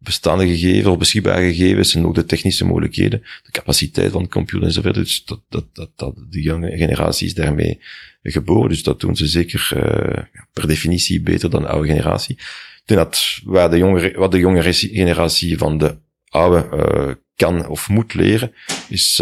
[0.00, 4.66] bestaande gegevens of beschikbare gegevens en ook de technische mogelijkheden, de capaciteit van de computer
[4.66, 4.94] enzovoort.
[4.94, 7.80] Dus dat, dat, dat, dat, de jonge generatie is daarmee
[8.22, 8.68] geboren.
[8.68, 12.34] Dus dat doen ze zeker uh, per definitie beter dan de oude generatie.
[12.84, 18.14] Ik dat waar de jongere, wat de jongere generatie van de oude kan of moet
[18.14, 18.52] leren,
[18.88, 19.20] is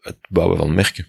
[0.00, 1.08] het bouwen van merken.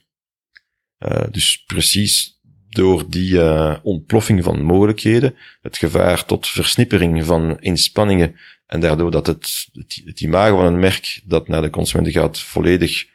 [1.32, 2.40] dus precies
[2.72, 9.28] door die uh, ontploffing van mogelijkheden, het gevaar tot versnippering van inspanningen en daardoor dat
[9.28, 13.06] het, het, het imago van een merk dat naar de consumenten gaat volledig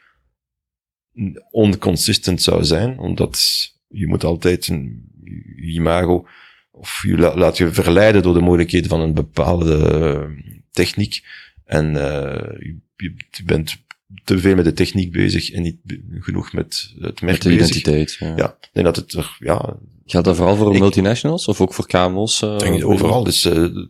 [1.51, 3.39] onconsistent zou zijn, omdat
[3.87, 5.11] je moet altijd een
[5.55, 6.27] je imago
[6.71, 10.35] of je laat je verleiden door de mogelijkheden van een bepaalde
[10.71, 11.23] techniek
[11.65, 13.85] en uh, je bent
[14.23, 15.77] te veel met de techniek bezig en niet
[16.19, 17.65] genoeg met het merk met de bezig.
[17.65, 18.15] identiteit.
[18.19, 18.33] Ja.
[18.35, 19.77] ja, en dat het er, ja.
[20.05, 22.41] Gaat dat vooral voor ik, multinationals of ook voor KMO's?
[22.41, 23.23] Uh, denk overal.
[23.23, 23.85] Dus uh,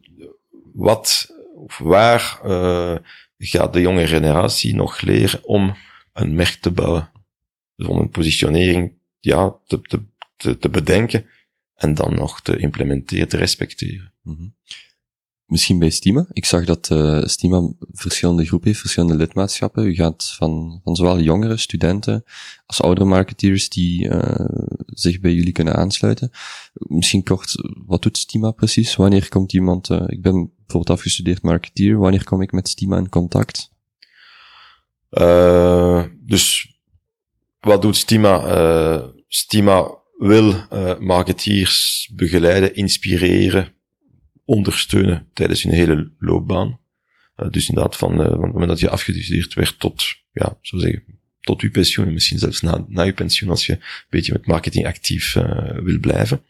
[0.74, 2.96] wat of waar uh,
[3.38, 5.76] gaat de jonge generatie nog leren om
[6.14, 7.12] een merk te bouwen?
[7.76, 10.04] Dus om een positionering ja, te, te,
[10.36, 11.26] te, te bedenken
[11.76, 14.14] en dan nog te implementeren, te respecteren.
[14.22, 14.56] Mm -hmm.
[15.48, 16.26] Misschien bij Stima.
[16.32, 19.86] Ik zag dat uh, Stima verschillende groepen heeft, verschillende lidmaatschappen.
[19.86, 22.24] U gaat van, van zowel jongere studenten
[22.66, 24.46] als oudere marketeers die uh,
[24.86, 26.32] zich bij jullie kunnen aansluiten.
[26.74, 27.56] Misschien kort,
[27.86, 28.96] wat doet Stima precies?
[28.96, 33.10] Wanneer komt iemand, uh, ik ben bijvoorbeeld afgestudeerd marketeer, wanneer kom ik met Stima in
[33.10, 33.76] contact?
[36.20, 36.76] dus
[37.60, 39.12] wat doet Stima?
[39.28, 40.56] Stima wil
[41.00, 43.77] marketeers begeleiden, inspireren,
[44.48, 46.80] ondersteunen tijdens hun hele loopbaan.
[47.38, 50.78] Uh, dus inderdaad, van, uh, van het moment dat je afgestudeerd werd tot, ja, zo
[50.78, 51.04] zeggen,
[51.42, 54.86] tot uw pensioen, misschien zelfs na, na uw pensioen, als je een beetje met marketing
[54.86, 56.42] actief uh, wil blijven.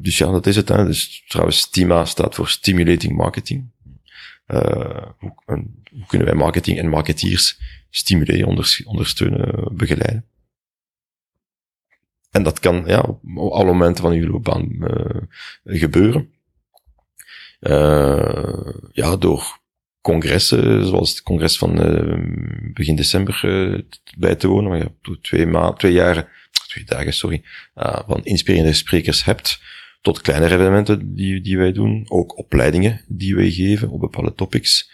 [0.00, 0.68] dus ja, dat is het.
[0.68, 0.84] Hè.
[0.84, 3.70] Dus trouwens, STIMA staat voor Stimulating Marketing.
[4.46, 5.64] Hoe, hoe,
[6.06, 7.58] kunnen wij marketing en marketeers
[7.90, 10.24] stimuleren, onder, ondersteunen, begeleiden.
[12.30, 13.00] En dat kan ja,
[13.34, 14.76] op alle momenten van uw loopbaan
[15.64, 16.34] gebeuren.
[17.60, 19.60] Uh, ja, door
[20.00, 21.74] congressen, zoals het congres van
[22.74, 23.40] begin december
[24.18, 26.28] bij te wonen, waar je twee, maanden, twee jaren,
[26.68, 27.42] twee dagen, sorry,
[28.06, 29.60] van inspirerende sprekers hebt,
[30.00, 34.90] tot kleinere evenementen die, die wij doen, ook opleidingen die wij geven op bepaalde topics.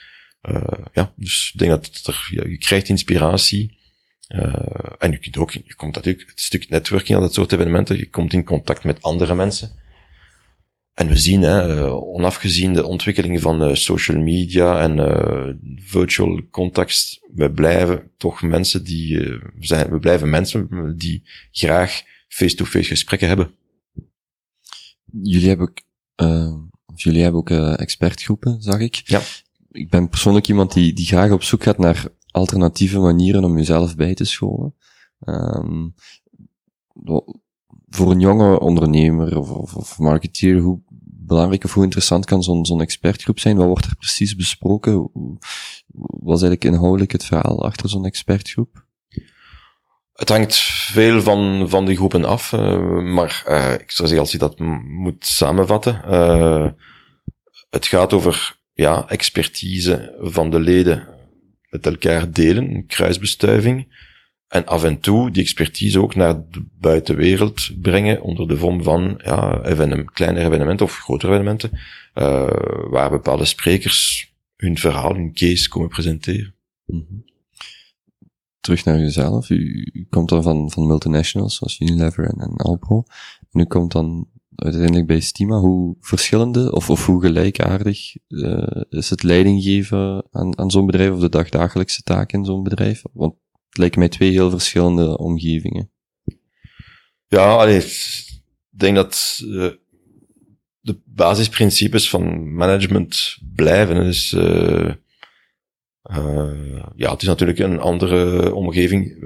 [0.92, 3.80] Ja, dus ik denk dat er, je krijgt inspiratie.
[4.98, 8.10] En je kunt ook, je komt natuurlijk het stuk netwerking aan dat soort evenementen, je
[8.10, 9.80] komt in contact met andere mensen.
[10.94, 17.52] En we zien, hè, uh, onafgezien de ontwikkeling van social media en virtual contacts, we
[17.52, 23.54] blijven toch mensen die, zijn, we blijven mensen die graag face-to-face -face gesprekken hebben
[25.20, 25.80] jullie hebben ook,
[26.22, 26.54] uh,
[26.94, 29.02] jullie hebben ook expertgroepen, zag ik.
[29.04, 29.20] Ja.
[29.70, 33.96] Ik ben persoonlijk iemand die, die graag op zoek gaat naar alternatieve manieren om jezelf
[33.96, 34.74] bij te scholen.
[35.20, 35.94] Um,
[37.94, 43.56] voor een jonge ondernemer of, marketeer, hoe belangrijk of hoe interessant kan zo'n expertgroep zijn?
[43.56, 45.10] Wat wordt er precies besproken?
[46.22, 48.84] Wat is eigenlijk inhoudelijk het verhaal achter zo'n expertgroep?
[50.12, 54.32] Het hangt veel van, van die groepen af, uh, maar uh, ik zou zeggen, als
[54.32, 56.68] je dat moet samenvatten, uh,
[57.70, 61.08] het gaat over ja, expertise van de leden
[61.68, 63.86] met elkaar delen, kruisbestuiving,
[64.52, 69.20] en af en toe die expertise ook naar de buitenwereld brengen onder de vorm van
[69.24, 71.70] ja, evenement, kleinere evenementen of grotere evenementen,
[72.90, 76.54] waar bepaalde sprekers hun verhaal, hun case komen presenteren.
[76.86, 77.24] -hmm
[78.62, 79.50] terug naar jezelf.
[79.50, 83.04] U, komt dan van, van multinationals zoals Unilever en, en Alpro.
[83.50, 85.58] En u komt dan uiteindelijk bij Stima.
[85.58, 91.12] Hoe verschillende of, of hoe gelijkaardig uh, is het leiding geven aan, aan zo'n bedrijf
[91.12, 93.02] of de dagdagelijkse taken in zo'n bedrijf?
[93.12, 93.34] Want
[93.72, 95.90] het lijken mij twee heel verschillende omgevingen.
[97.26, 99.70] Ja, allee, ik denk dat uh,
[100.80, 103.94] de basisprincipes van management blijven.
[103.94, 104.94] Dus uh,
[106.10, 106.52] uh,
[106.96, 109.20] ja, het is natuurlijk een andere omgeving.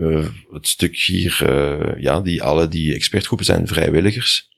[0.51, 1.45] Het stuk hier,
[2.01, 4.49] ja, die, alle die expertgroepen zijn vrijwilligers.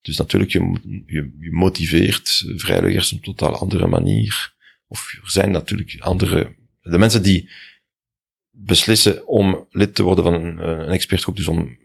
[0.00, 4.54] Dus natuurlijk, je, je, je motiveert vrijwilligers op een totaal andere manier.
[4.86, 7.50] Of er zijn natuurlijk andere, de mensen die
[8.64, 11.78] beslissen om lid te worden van een, een expertgroep, dus om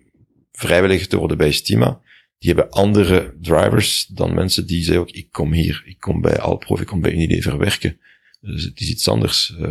[0.51, 2.01] vrijwilliger te worden bij Stima,
[2.39, 6.39] die hebben andere drivers dan mensen die zeggen ook, ik kom hier, ik kom bij
[6.39, 7.99] Alprof, ik kom bij Unilever werken.
[8.41, 9.55] Dus het is iets anders.
[9.59, 9.69] Uh,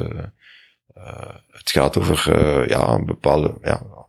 [0.96, 2.30] uh, het gaat over
[2.68, 3.58] ja, bepaalde.
[3.62, 4.06] Ja,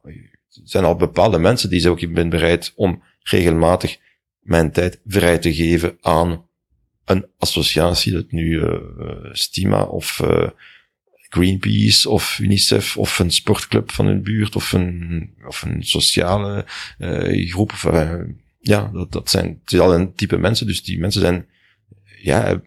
[0.63, 3.97] zijn al bepaalde mensen die zeggen ook: ik ben bereid om regelmatig
[4.39, 6.49] mijn tijd vrij te geven aan
[7.05, 8.63] een associatie, dat nu
[9.31, 10.21] Stima of
[11.29, 16.65] Greenpeace of UNICEF of een sportclub van hun buurt of een, of een sociale
[17.27, 17.71] groep.
[17.71, 17.89] Of,
[18.59, 21.45] ja, dat, dat zijn, het is al een type mensen, dus die mensen zijn
[22.21, 22.61] ja,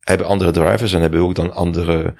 [0.00, 2.14] hebben andere drivers en hebben ook dan andere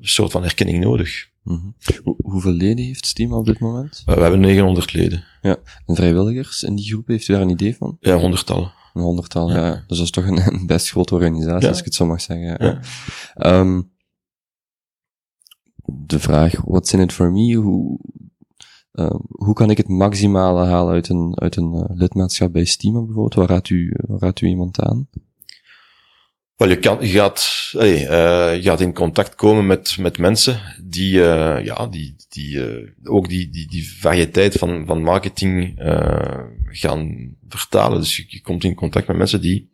[0.00, 1.28] soort van erkenning nodig.
[1.42, 1.74] Mm
[2.22, 4.02] hoeveel leden heeft Steam op dit moment?
[4.08, 5.24] Uh, we hebben 900 leden.
[5.42, 5.56] Ja.
[5.86, 7.96] En vrijwilligers in die groep, heeft u daar een idee van?
[8.00, 8.70] Ja, honderdtal.
[8.94, 9.66] Een honderdtal, ja.
[9.66, 9.84] ja.
[9.86, 11.68] Dus dat is toch een, een best grote organisatie, ja.
[11.68, 12.80] als ik het zo mag zeggen.
[13.36, 13.60] Ja.
[13.60, 13.90] Um,
[15.86, 17.54] de vraag, what's in it for me?
[17.54, 17.98] Hoe,
[18.92, 22.94] uh, hoe kan ik het maximale halen uit een, uit een uh, lidmaatschap bij Steam
[22.94, 23.34] bijvoorbeeld?
[23.34, 25.08] Waar raadt u, waar raadt u iemand aan?
[26.56, 30.60] Wel, je, kan, je, gaat, hey, uh, je gaat in contact komen met, met mensen
[30.84, 32.60] die, uh, ja, die, die
[33.04, 35.72] ook die, die, die variëteit van, van marketing
[36.64, 37.98] gaan vertalen.
[37.98, 39.72] Dus je, je, komt in contact met mensen die,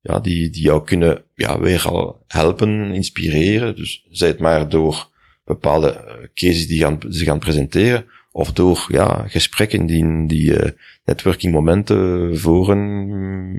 [0.00, 3.76] ja, die, die jou kunnen ja, weer al helpen, inspireren.
[3.76, 5.10] Dus zij het maar door
[5.46, 10.70] bepaalde cases die gaan, ze gaan presenteren, of door ja, gesprekken die, die uh,
[11.04, 13.10] networking momenten voor een,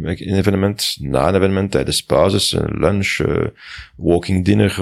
[0.03, 3.17] een, evenement, na een evenement, tijdens pauzes, lunch,
[3.95, 4.75] walking dinner.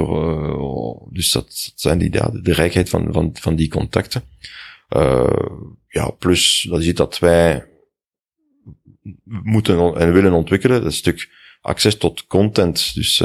[1.09, 4.23] Dus dat, zijn die, ja, de rijkheid van, van, van die contacten.
[5.87, 7.65] ja, plus dat je ziet dat wij
[9.23, 11.29] moeten en willen ontwikkelen, dat stuk
[11.61, 12.95] access tot content.
[12.95, 13.23] Dus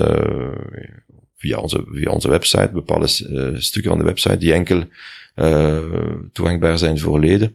[1.40, 3.06] via, onze, via onze website, bepaalde
[3.58, 4.84] stukken van de website die enkel
[5.34, 7.54] uh, toegankbaar zijn voor leden.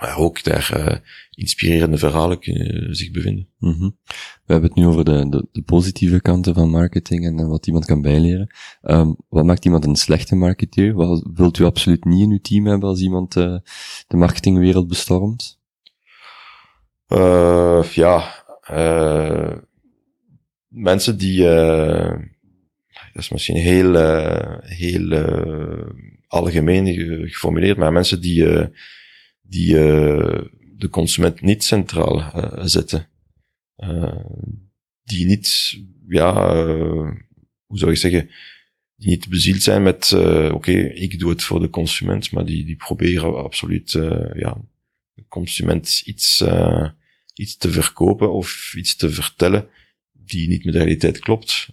[0.00, 0.96] Maar ook daar uh,
[1.30, 3.48] inspirerende verhalen kunnen zich bevinden.
[3.58, 3.96] Mm -hmm.
[4.44, 7.84] We hebben het nu over de, de, de, positieve kanten van marketing en wat iemand
[7.84, 8.54] kan bijleren.
[8.82, 10.94] Um, wat maakt iemand een slechte marketeer?
[10.94, 13.56] Wat wilt u absoluut niet in uw team hebben als iemand uh,
[14.06, 15.62] de marketingwereld bestormt?
[17.92, 18.44] ja,
[20.68, 21.44] mensen die
[23.14, 25.86] dat is misschien heel, uh, heel uh,
[26.26, 26.86] algemeen
[27.28, 28.66] geformuleerd, maar mensen die, uh,
[29.42, 29.74] die
[30.76, 32.32] de consument niet centraal
[32.66, 33.08] zetten.
[35.02, 36.56] die niet, ja,
[37.66, 38.30] hoe zou ik zeggen,
[38.96, 40.12] die niet bezield zijn met,
[40.52, 43.90] oké, ik doe het voor de consument, maar die, die proberen absoluut,
[44.34, 44.60] ja,
[45.14, 46.44] de consument iets,
[47.34, 49.68] iets te verkopen of iets te vertellen
[50.12, 51.68] die niet met de realiteit klopt.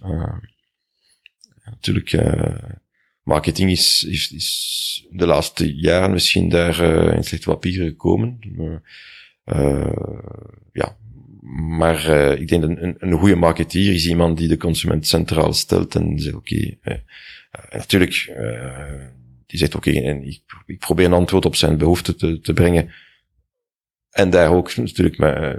[1.64, 2.54] Natuurlijk, uh,
[3.22, 8.38] marketing is, is, is de laatste jaren misschien daar uh, in slecht papier gekomen.
[10.72, 10.96] ja,
[11.78, 12.06] maar
[12.38, 16.18] ik denk dat een, een goede marketeer is iemand die de consument centraal stelt en
[16.18, 16.78] zegt oké,
[17.70, 18.32] natuurlijk,
[19.46, 22.92] die zegt oké, en ik, ik, probeer een antwoord op zijn behoeften te, te brengen.
[24.10, 25.58] En daar ook natuurlijk met,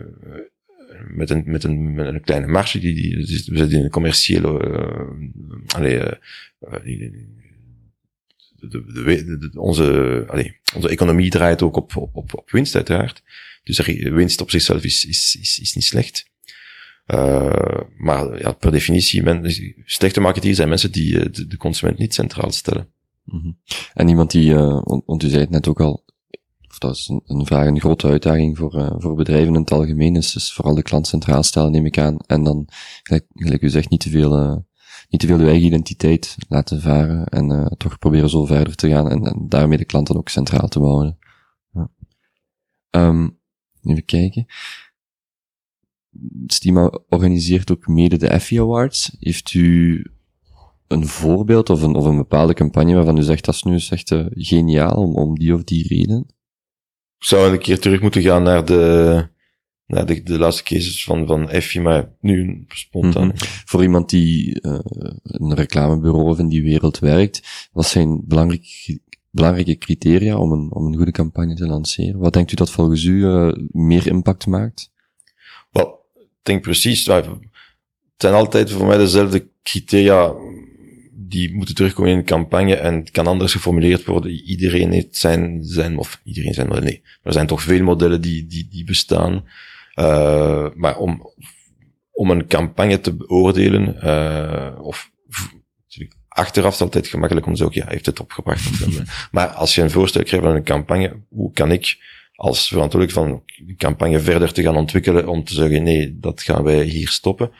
[1.15, 4.67] met een, met een, met een kleine marge, die, die, we zitten in een commerciële,
[4.67, 5.99] uh, allee,
[8.69, 13.23] de, onze, allee, onze economie draait ook op, op, op, op winst uiteraard.
[13.63, 16.31] Dus winst op zichzelf is, is, is, is niet slecht.
[17.07, 19.53] Uh, maar ja, per definitie, men,
[19.85, 22.87] slechte marketeers zijn mensen die de, de consument niet centraal stellen.
[23.25, 23.57] -hmm.
[23.93, 26.05] En iemand die, uh, want u zei het net ook al,
[26.83, 30.53] dat is een, vraag, een grote uitdaging voor, uh, voor bedrijven in het algemeen, dus
[30.53, 32.17] vooral de klant centraal stellen, neem ik aan.
[32.17, 32.67] En dan,
[33.33, 34.55] gelijk, u zegt, niet te veel, uh,
[35.09, 38.89] niet te veel de eigen identiteit laten varen en uh, toch proberen zo verder te
[38.89, 41.17] gaan en, en daarmee de klant dan ook centraal te bouwen.
[41.71, 41.89] Ja.
[42.91, 43.39] Um,
[43.83, 44.45] even kijken.
[46.45, 49.15] Stima organiseert ook mede de Effie Awards.
[49.19, 50.03] Heeft u
[50.87, 54.15] een voorbeeld of een, of een bepaalde campagne waarvan u zegt dat is nu echt
[54.29, 56.25] geniaal om, om die of die reden?
[57.25, 59.27] Zou een keer terug moeten gaan naar de,
[59.85, 63.23] naar de, de laatste cases van, van Effie, maar nu spontaan.
[63.23, 63.47] Mm -hmm.
[63.65, 64.79] Voor iemand die uh,
[65.23, 70.85] een reclamebureau of in die wereld werkt, wat zijn belangrijke, belangrijke criteria om een, om
[70.85, 72.19] een goede campagne te lanceren?
[72.19, 74.91] Wat denkt u dat volgens u uh, meer impact maakt?
[75.71, 77.27] Wel, ik denk precies, het
[78.17, 80.33] zijn altijd voor mij dezelfde criteria
[81.33, 84.31] die moeten terugkomen in een campagne en het kan anders geformuleerd worden.
[84.31, 86.83] Iedereen heeft zijn, zijn of iedereen zijn.
[86.83, 89.45] Nee, er zijn toch veel modellen die, die, die bestaan.
[89.95, 91.33] Uh, maar om,
[92.11, 95.11] om een campagne te beoordelen, uh, of
[96.27, 98.69] achteraf is het altijd gemakkelijk om te zeggen, ja, heeft het opgebracht.
[99.31, 101.97] maar als je een voorstel krijgt van een campagne, hoe kan ik
[102.35, 106.63] als verantwoordelijk van de campagne verder te gaan ontwikkelen om te zeggen, nee, dat gaan
[106.63, 107.51] wij hier stoppen.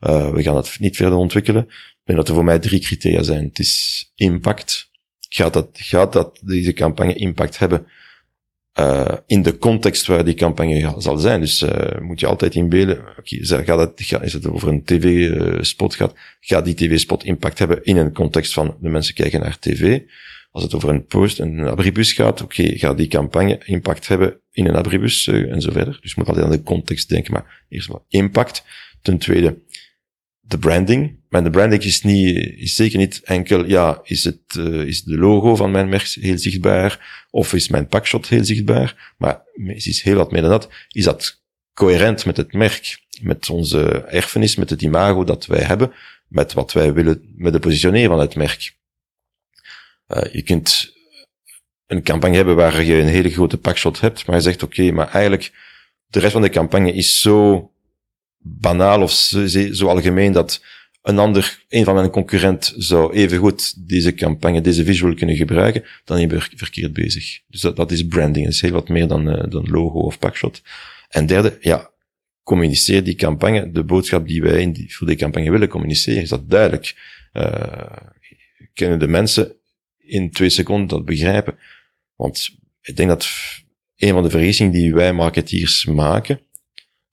[0.00, 1.68] Uh, we gaan het niet verder ontwikkelen
[2.04, 3.44] denk dat er voor mij drie criteria zijn.
[3.44, 4.90] Het is impact.
[5.28, 7.86] Gaat dat, gaat dat deze campagne impact hebben
[8.78, 11.40] uh, in de context waar die campagne zal zijn?
[11.40, 15.94] Dus uh, moet je altijd inbeelden, okay, gaat het, gaat, is het over een tv-spot
[15.94, 20.00] gaat, gaat die tv-spot impact hebben in een context van de mensen kijken naar tv?
[20.50, 24.66] Als het over een post, een abribus gaat, oké, gaat die campagne impact hebben in
[24.66, 25.98] een abribus en zo verder.
[26.00, 28.64] Dus je moet altijd aan de context denken, maar eerst maar impact.
[29.02, 29.58] Ten tweede,
[30.52, 31.20] de branding.
[31.28, 35.18] Maar de branding is niet, is zeker niet enkel, ja, is het, uh, is de
[35.18, 37.24] logo van mijn merk heel zichtbaar?
[37.30, 39.14] Of is mijn pakshot heel zichtbaar?
[39.18, 40.68] Maar het is heel wat meer dan dat.
[40.88, 41.42] Is dat
[41.74, 43.00] coherent met het merk?
[43.20, 45.92] Met onze erfenis, met het imago dat wij hebben?
[46.28, 48.76] Met wat wij willen, met de positioneren van het merk?
[50.08, 50.92] Uh, je kunt
[51.86, 55.08] een campagne hebben waar je een hele grote pakshot hebt, maar je zegt, oké, maar
[55.08, 55.52] eigenlijk,
[56.06, 57.71] de rest van de campagne is zo
[58.42, 60.62] banaal of zo, zo algemeen dat
[61.02, 66.28] een ander, een van mijn concurrent zou evengoed deze campagne, deze visual kunnen gebruiken, dan
[66.28, 67.40] ben je verkeerd bezig.
[67.46, 68.44] Dus dat, dat is branding.
[68.44, 70.62] Dat is heel wat meer dan, uh, dan logo of packshot.
[71.08, 71.90] En derde, ja,
[72.42, 76.28] communiceer die campagne, de boodschap die wij in die, voor die campagne willen communiceren, is
[76.28, 76.94] dat duidelijk.
[77.32, 77.96] Uh,
[78.74, 79.56] kunnen de mensen
[79.98, 81.58] in twee seconden dat begrijpen?
[82.16, 82.50] Want
[82.82, 83.28] ik denk dat
[83.96, 86.40] een van de vergissingen die wij marketeers maken,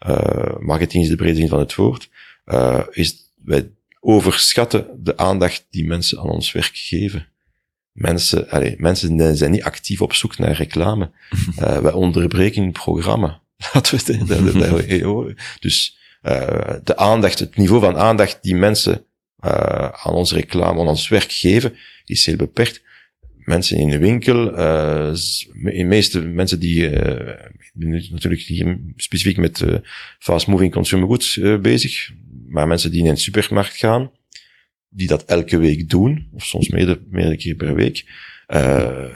[0.07, 2.09] uh, marketing is de brede zin van het woord,
[2.45, 7.27] uh, is wij overschatten de aandacht die mensen aan ons werk geven.
[7.91, 11.11] Mensen, allez, mensen zijn niet actief op zoek naar reclame.
[11.59, 13.41] Uh, wij onderbreken het programma.
[13.73, 14.27] Laten we het
[15.59, 15.97] Dus
[16.83, 19.05] de aandacht, het niveau van aandacht die mensen
[19.91, 21.75] aan ons reclame, aan ons werk geven,
[22.05, 22.81] is heel beperkt.
[23.49, 25.13] Mensen in de winkel, uh,
[25.53, 26.89] de meeste mensen die
[28.11, 29.75] natuurlijk hier specifiek met uh,
[30.19, 32.11] fast moving consumer goods uh, bezig.
[32.47, 34.11] Maar mensen die in een supermarkt gaan,
[34.89, 38.05] die dat elke week doen, of soms meerdere, meerdere keer per week,
[38.47, 39.15] uh,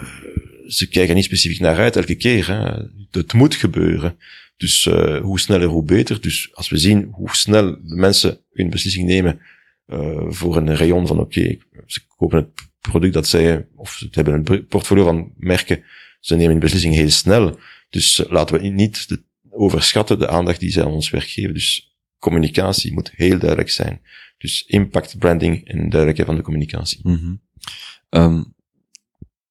[0.68, 2.48] ze kijken niet specifiek naar uit elke keer.
[2.48, 2.88] Hè.
[3.12, 4.18] Het moet gebeuren.
[4.58, 4.84] Dus
[5.22, 6.22] hoe sneller, hoe beter.
[6.22, 9.40] Dus als we zien hoe snel de mensen hun beslissing nemen
[9.88, 14.34] uh, voor een rayon van oké, ze kopen het product dat zij, of ze hebben
[14.34, 15.84] een portfolio van merken,
[16.20, 17.60] ze nemen een beslissing heel snel.
[17.90, 21.54] Dus uh, laten we niet de, overschatten de aandacht die zij aan ons werk geven.
[21.54, 24.02] Dus communicatie moet heel duidelijk zijn.
[24.38, 27.00] Dus impact, branding en duidelijkheid van de communicatie.
[27.04, 27.40] Mm
[28.12, 28.54] -hmm.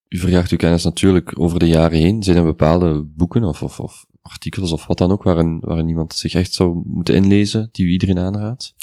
[0.09, 2.23] u verjaagt uw kennis natuurlijk over de jaren heen.
[2.23, 6.13] Zijn er bepaalde boeken of, of, of artikels of wat dan ook, waarin, waarin iemand
[6.13, 8.75] zich echt zou moeten inlezen, die u iedereen aanraadt?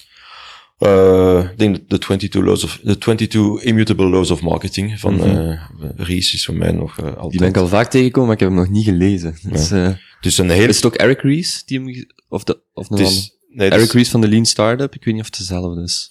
[0.80, 5.20] Uh, ik denk de 22 laws of, de 22 immutable laws of marketing van mm
[5.20, 5.58] -hmm.
[5.98, 7.30] uh, is voor mij nog uh, altijd.
[7.30, 9.36] Die ben ik al vaak tegengekomen, maar ik heb hem nog niet gelezen.
[9.42, 9.98] Dus, ja.
[10.20, 10.68] dus een heel...
[10.68, 14.08] Is het ook Eric Ries die hem, of de, of is, nee, Eric is, Ries
[14.08, 16.08] van de Lean Startup, ik weet niet of het dezelfde is.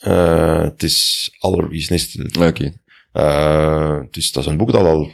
[0.64, 2.16] het is alle Ries.
[2.40, 2.74] Oké.
[3.12, 4.08] Okay.
[4.12, 5.12] dus dat is een boek dat al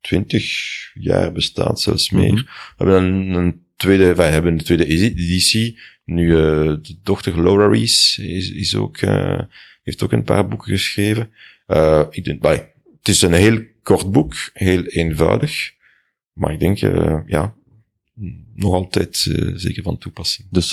[0.00, 2.30] 20 jaar bestaat, zelfs meer.
[2.30, 2.46] Mm -hmm.
[2.76, 5.78] We hebben een, een tweede, wij hebben de tweede editie.
[6.06, 9.40] Nu, uh, de dochter Laura Rees is, is ook, uh,
[9.82, 11.30] heeft ook een paar boeken geschreven.
[11.66, 15.72] Uh, ik denk, bij, het is een heel kort boek, heel eenvoudig.
[16.32, 16.78] Maar ik denk,
[17.26, 17.54] ja,
[18.54, 19.16] nog altijd
[19.54, 20.48] zeker van toepassing.
[20.50, 20.70] Dus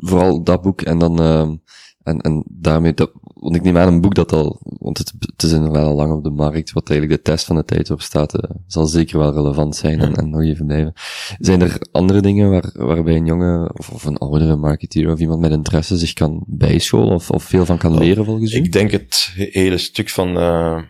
[0.00, 1.60] vooral dat boek en dan
[2.04, 5.42] en, en daarmee, dat, want ik neem aan een boek dat al, want het, het
[5.42, 8.00] is inderdaad al lang op de markt, wat eigenlijk de test van de tijd op
[8.00, 10.92] staat, uh, zal zeker wel relevant zijn en, en nog even blijven.
[11.38, 15.40] Zijn er andere dingen waar, waarbij een jonge of, of een oudere marketeer of iemand
[15.40, 18.56] met interesse zich kan bijscholen of, of veel van kan leren volgens u?
[18.56, 20.82] Ik denk het hele stuk van uh,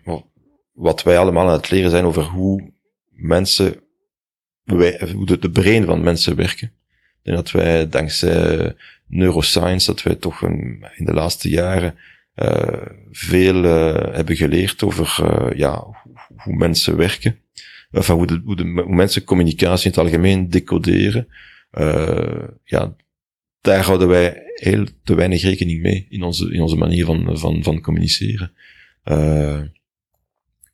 [0.73, 2.73] wat wij allemaal aan het leren zijn over hoe
[3.11, 3.77] mensen,
[4.65, 6.73] wij, hoe de, de brein van mensen werken.
[7.23, 8.75] Ik denk dat wij dankzij
[9.07, 11.95] neuroscience, dat wij toch in de laatste jaren
[12.37, 17.39] uh, veel uh, hebben geleerd over uh, ja, hoe, hoe, mensen werken.
[17.91, 21.29] Enfin, hoe, de, hoe, de, hoe mensen communicatie in het algemeen decoderen.
[22.65, 22.97] ja,
[23.61, 27.63] daar houden wij heel te weinig rekening mee in onze, in onze manier van, van,
[27.63, 28.53] van communiceren.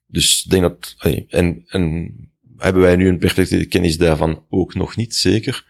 [0.07, 0.97] dus ik denk dat,
[1.29, 2.15] en, en
[2.57, 5.65] hebben wij nu een perfecte kennis daarvan ook nog niet, zeker.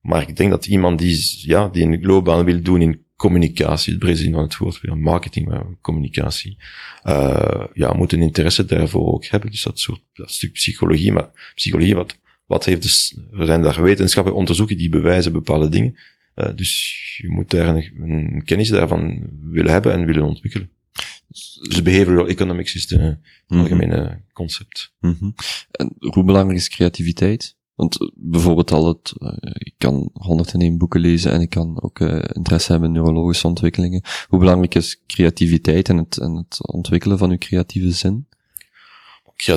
[0.00, 4.02] Maar ik denk dat iemand die, ja, die een loopbaan wil doen in communicatie, het
[4.02, 6.56] brede zin van het woord, marketing, maar communicatie,
[7.04, 9.50] uh, ja, moet een interesse daarvoor ook hebben.
[9.50, 13.82] Dus dat soort, dat stuk psychologie, maar psychologie, wat, wat heeft dus, er zijn daar
[13.82, 15.98] wetenschappelijke onderzoeken die bewijzen bepaalde dingen.
[16.34, 20.70] Uh, dus je moet daar een, een, kennis daarvan willen hebben en willen ontwikkelen.
[21.68, 24.94] Dus behavioral economics is de mm algemene concept.
[25.00, 25.34] Mm -hmm.
[25.70, 27.56] En hoe belangrijk is creativiteit?
[27.78, 31.98] Want eh, bijvoorbeeld al het, uh, ik kan 101 boeken lezen en ik kan ook
[31.98, 34.02] uh, interesse hebben in neurologische ontwikkelingen.
[34.28, 38.26] Hoe belangrijk is creativiteit en het, en het ontwikkelen van uw creatieve zin?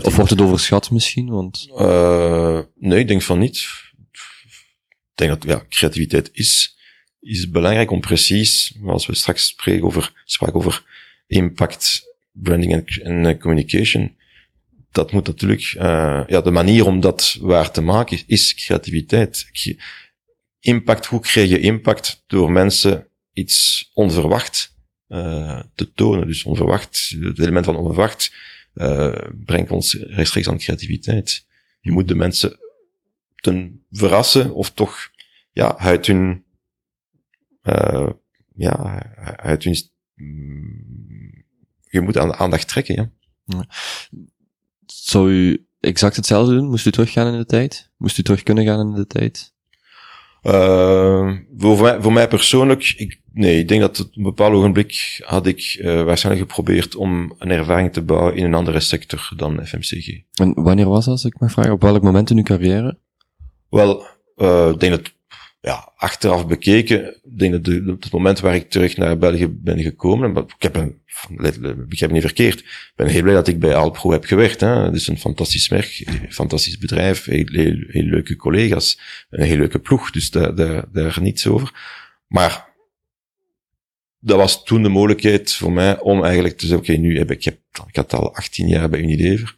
[0.02, 1.30] Of wordt het overschat misschien?
[1.30, 1.68] Want...
[1.72, 3.68] Uh, nee, ik denk van niet.
[4.12, 6.78] Ik denk dat ja, creativiteit is,
[7.20, 10.86] is belangrijk om precies, als we straks spreken over, spraken over
[11.28, 14.16] impact, branding en, en communication,
[14.92, 19.50] dat moet natuurlijk, uh, ja, de manier om dat waar te maken is, creativiteit.
[20.60, 24.76] Impact, hoe krijg je impact door mensen iets onverwacht
[25.08, 26.28] uh, te tonen?
[26.28, 28.34] Dus onverwacht, het element van onverwacht
[28.74, 29.16] uh,
[29.46, 31.46] brengt ons rechtstreeks aan creativiteit.
[31.80, 32.60] Je moet de mensen
[33.36, 35.10] ten verrassen of toch
[35.52, 36.46] ja, uit hun,
[38.56, 39.04] ja,
[39.36, 39.76] uit hun,
[40.16, 41.46] mm,
[41.90, 43.12] je moet aan de aandacht trekken, ja.
[44.94, 46.70] Zou u exact hetzelfde doen?
[46.70, 47.92] Moest u teruggaan in de tijd?
[47.98, 49.54] Moest u terug kunnen gaan in de tijd?
[50.44, 55.22] Uh, voor, mij, voor mij persoonlijk, ik, nee, ik denk dat op een bepaald ogenblik
[55.26, 59.66] had ik uh, waarschijnlijk geprobeerd om een ervaring te bouwen in een andere sector dan
[59.66, 60.22] FMCG.
[60.34, 61.72] En wanneer was dat, als ik mag vragen?
[61.72, 62.98] Op welk moment in uw carrière?
[63.70, 64.06] Wel,
[64.38, 65.14] uh, ik denk dat
[65.62, 70.38] ja, achteraf bekeken, denk dat de, het moment waar ik terug naar België ben gekomen,
[70.38, 71.00] ik heb een,
[71.90, 74.60] ik heb niet verkeerd, ik ben heel blij dat ik bij Alpro heb gewerkt.
[74.60, 74.68] Hè.
[74.68, 77.46] Het is een fantastisch merk, fantastisch bedrijf, heel,
[77.88, 79.00] leuke collega's,
[79.30, 81.72] een heel leuke ploeg, dus daar, daar, daar niets over.
[82.28, 82.70] Maar
[84.20, 87.38] dat was toen de mogelijkheid voor mij om eigenlijk te zeggen, oké, nu heb ik,
[87.38, 89.56] ik, heb, ik had al 18 jaar bij Unilever,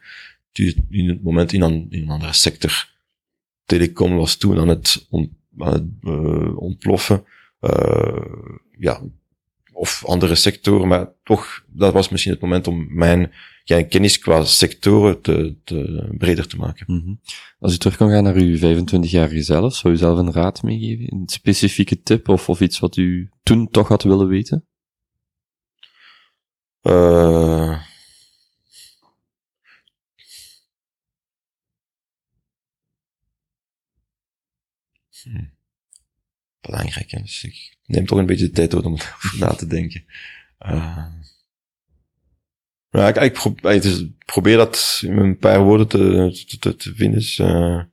[0.51, 2.91] dus in het moment in een, in een andere sector.
[3.65, 5.07] Telecom was toen aan het
[5.57, 7.25] aan het uh, ontploffen.
[7.61, 8.25] Uh,
[8.77, 9.01] ja,
[9.73, 13.31] of andere sectoren, maar toch, dat was misschien het moment om mijn
[13.63, 16.85] ja, kennis qua sectoren te, te breder te maken.
[16.89, 17.19] Mm -hmm.
[17.59, 21.13] Als u terug kan gaan naar uw 25-jarige zelf, zou u zelf een raad meegeven?
[21.13, 24.65] Een specifieke tip of, of iets wat u toen toch had willen weten?
[26.81, 27.81] Uh,
[36.61, 37.11] belangrijk.
[37.11, 37.21] Hè?
[37.21, 40.05] Dus ik neem toch een beetje de tijd om over na te denken.
[40.59, 41.07] Uh,
[42.89, 43.33] ja, ik, ik,
[44.25, 47.19] probeer, dat in een paar woorden te, te, te vinden.
[47.19, 47.83] Dus, uh,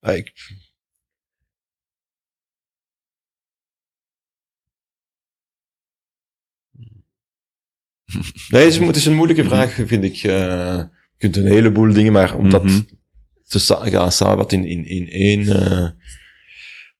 [0.00, 0.32] ik,
[8.48, 10.22] Nee, het is, het is een moeilijke vraag, vind ik.
[10.22, 12.86] Uh, je kunt een heleboel dingen, maar om dat mm -hmm.
[13.46, 13.58] te
[13.90, 15.40] gaan samen wat in, in, in één...
[15.40, 15.88] Uh,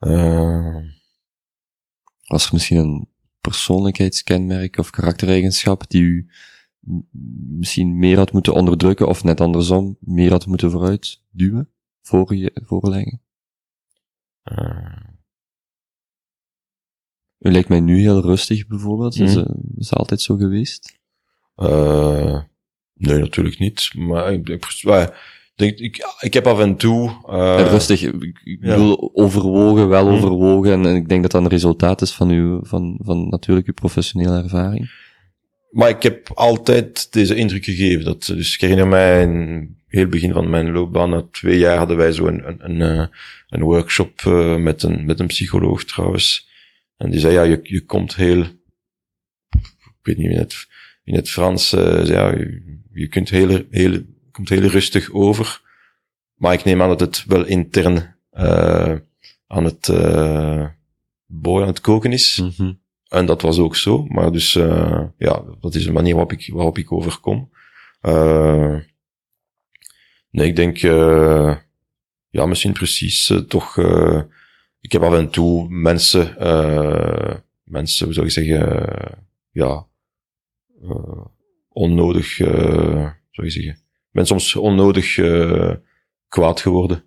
[0.00, 0.76] uh,
[2.26, 3.08] Was er misschien een
[3.40, 6.30] persoonlijkheidskenmerk of karaktereigenschap die u
[7.58, 11.70] misschien meer had moeten onderdrukken of net andersom meer had moeten vooruit duwen,
[12.02, 13.22] voor je, voorleggen?
[17.38, 19.18] U lijkt mij nu heel rustig bijvoorbeeld.
[19.18, 19.24] Mm.
[19.24, 19.36] Is,
[19.76, 20.98] is dat altijd zo geweest?
[21.56, 22.40] Uh,
[22.94, 23.90] nee, natuurlijk niet.
[23.94, 25.12] Maar ik, ik,
[25.54, 27.10] denk, ik, ik heb af en toe...
[27.30, 28.96] Uh, rustig, ik, ik ja.
[29.12, 30.72] overwogen, wel overwogen.
[30.72, 33.72] En, en, ik denk dat dat een resultaat is van uw, van, van natuurlijk uw
[33.72, 34.90] professionele ervaring.
[35.70, 38.04] Maar ik heb altijd deze indruk gegeven.
[38.04, 41.96] Dat, dus ik herinner mij in heel begin van mijn loopbaan, na twee jaar hadden
[41.96, 43.10] wij zo een, een, een,
[43.48, 44.22] een workshop
[44.58, 46.47] met, een, met een psycholoog trouwens.
[46.98, 50.66] En die zei, ja, je, je komt heel, ik weet niet meer net,
[51.04, 55.60] in het Frans, uh, ja, je, je kunt heel, heel, komt heel rustig over.
[56.34, 58.94] Maar ik neem aan dat het wel intern uh,
[59.46, 60.66] aan het uh,
[61.26, 62.38] boy aan het koken is.
[62.38, 62.80] Mm -hmm.
[63.08, 64.04] En dat was ook zo.
[64.06, 67.50] Maar dus, uh, ja, dat is een manier waarop ik, waarop ik overkom.
[70.30, 70.76] Nee, ik denk,
[72.30, 73.76] ja, misschien precies toch,
[74.80, 78.88] ik heb af en toe mensen, uh, mensen, hoe zou ik zeggen,
[79.50, 79.86] ja,
[80.82, 81.24] uh,
[81.68, 83.78] onnodig, uh, zou je zeggen,
[84.10, 85.14] ben soms onnodig
[86.28, 87.02] kwaad geworden.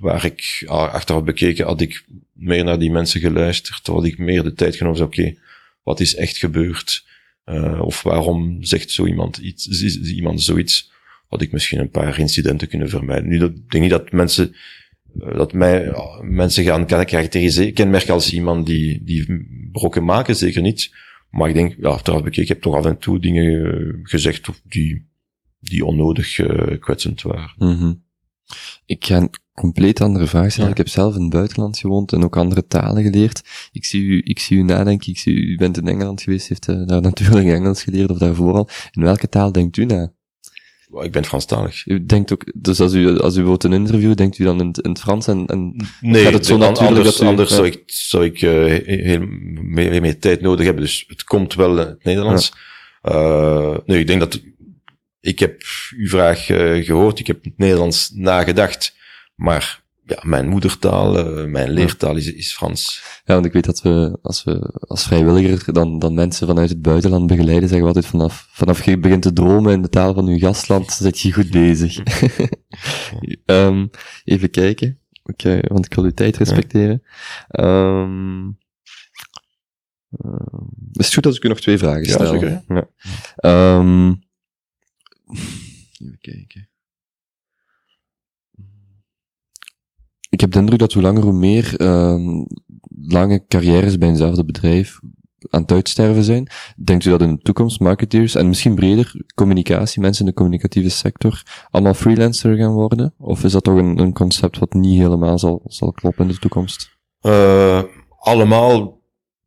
[0.00, 4.52] Waar ik achteraf bekeken had ik meer naar die mensen geluisterd, had ik meer de
[4.52, 5.36] tijd genomen, oké,
[5.82, 7.06] wat is echt gebeurd?
[7.80, 10.92] Of waarom zegt zo iemand iets, iemand zoiets?
[11.28, 13.28] Had ik misschien een paar incidenten kunnen vermijden.
[13.28, 14.54] Nu, ik denk niet dat mensen,
[15.12, 15.92] dat mij,
[16.22, 20.90] mensen gaan karakteriseren, kenmerken als iemand die, die brokken maken, zeker niet.
[21.30, 24.48] Maar ik denk, ja, achteraf bekeken, ik heb toch af en toe dingen uh, gezegd
[24.64, 25.08] die,
[25.60, 27.54] die onnodig uh, kwetsend waren.
[27.58, 28.02] Mm -hmm.
[28.86, 30.64] Ik ga een compleet andere vraag stellen.
[30.64, 30.70] Ja.
[30.70, 33.42] Ik heb zelf in het buitenland gewoond en ook andere talen geleerd.
[33.72, 35.12] Ik zie u, ik zie u nadenken.
[35.12, 38.18] Ik zie u, u bent in Engeland geweest, heeft uh, daar natuurlijk Engels geleerd of
[38.18, 38.68] daarvoor al.
[38.90, 40.12] In welke taal denkt u na?
[40.92, 41.86] Ik ben Franstalig.
[41.86, 44.72] U denkt ook, dus als u, als u wilt een interview, denkt u dan in,
[44.82, 47.54] in het Frans en, en nee, gaat het zo natuurlijk anders, dat u, anders ja.
[47.54, 49.20] zou ik, zou ik uh, heel,
[49.62, 50.84] meer, meer tijd nodig hebben.
[50.84, 52.52] Dus het komt wel in het Nederlands.
[53.02, 53.12] Ja.
[53.12, 54.40] Uh, nee, ik denk dat,
[55.20, 55.62] ik heb
[55.96, 58.96] uw vraag uh, gehoord, ik heb het Nederlands nagedacht,
[59.34, 59.79] maar
[60.10, 63.02] ja, mijn moedertaal, uh, mijn leertaal is, is Frans.
[63.24, 66.82] Ja, want ik weet dat we, als we als vrijwilliger dan, dan mensen vanuit het
[66.82, 70.26] buitenland begeleiden, zeggen we altijd vanaf, vanaf je begint te dromen in de taal van
[70.26, 71.98] uw gastland, zit je goed bezig.
[73.44, 73.90] um,
[74.24, 74.98] even kijken.
[75.22, 77.02] Oké, okay, want ik wil uw tijd respecteren.
[77.48, 78.00] Ja.
[78.02, 78.58] Um,
[80.24, 82.34] um, is het goed als ik u nog twee vragen stel?
[82.34, 82.62] Ja, zeker.
[82.68, 82.88] Ja.
[85.98, 86.69] Even kijken.
[90.40, 92.44] Ik heb de indruk dat hoe langer hoe meer uh,
[93.06, 94.98] lange carrières bij eenzelfde bedrijf
[95.50, 96.48] aan het uitsterven zijn.
[96.76, 100.88] Denkt u dat in de toekomst marketeers en misschien breder communicatie, mensen in de communicatieve
[100.88, 103.14] sector, allemaal freelancer gaan worden?
[103.18, 106.38] Of is dat toch een, een concept wat niet helemaal zal, zal kloppen in de
[106.38, 106.98] toekomst?
[107.22, 107.82] Uh,
[108.18, 109.00] allemaal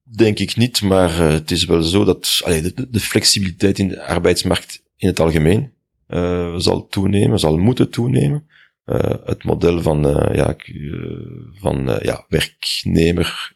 [0.03, 3.87] denk ik niet, maar uh, het is wel zo dat allee, de, de, flexibiliteit in
[3.87, 5.71] de arbeidsmarkt in het algemeen
[6.07, 8.47] uh, zal toenemen, zal moeten toenemen.
[8.85, 13.53] Uh, het model van, uh, ja, uh, van ja, werknemer,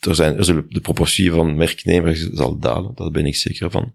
[0.00, 3.94] er zijn, er zullen, de proportie van werknemers zal dalen, daar ben ik zeker van.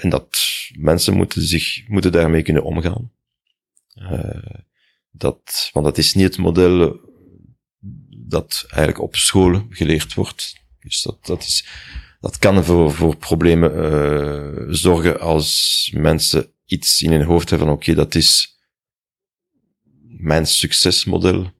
[0.00, 0.38] en dat
[0.78, 3.10] mensen moeten zich, moeten daarmee kunnen omgaan.
[5.10, 7.00] dat, want dat is niet het model
[8.16, 10.54] dat eigenlijk op school geleerd wordt.
[10.80, 11.66] Dus dat, dat is,
[12.20, 17.94] dat kan voor, voor problemen zorgen als mensen iets in hun hoofd hebben van oké,
[17.94, 18.53] dat is
[20.24, 21.52] mijn succesmodel.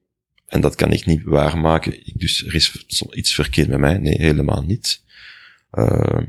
[0.47, 2.01] En dat kan ik niet waarmaken.
[2.15, 3.99] Dus er is iets verkeerd met mij.
[3.99, 5.03] Nee, helemaal niet.
[5.73, 6.21] Uh,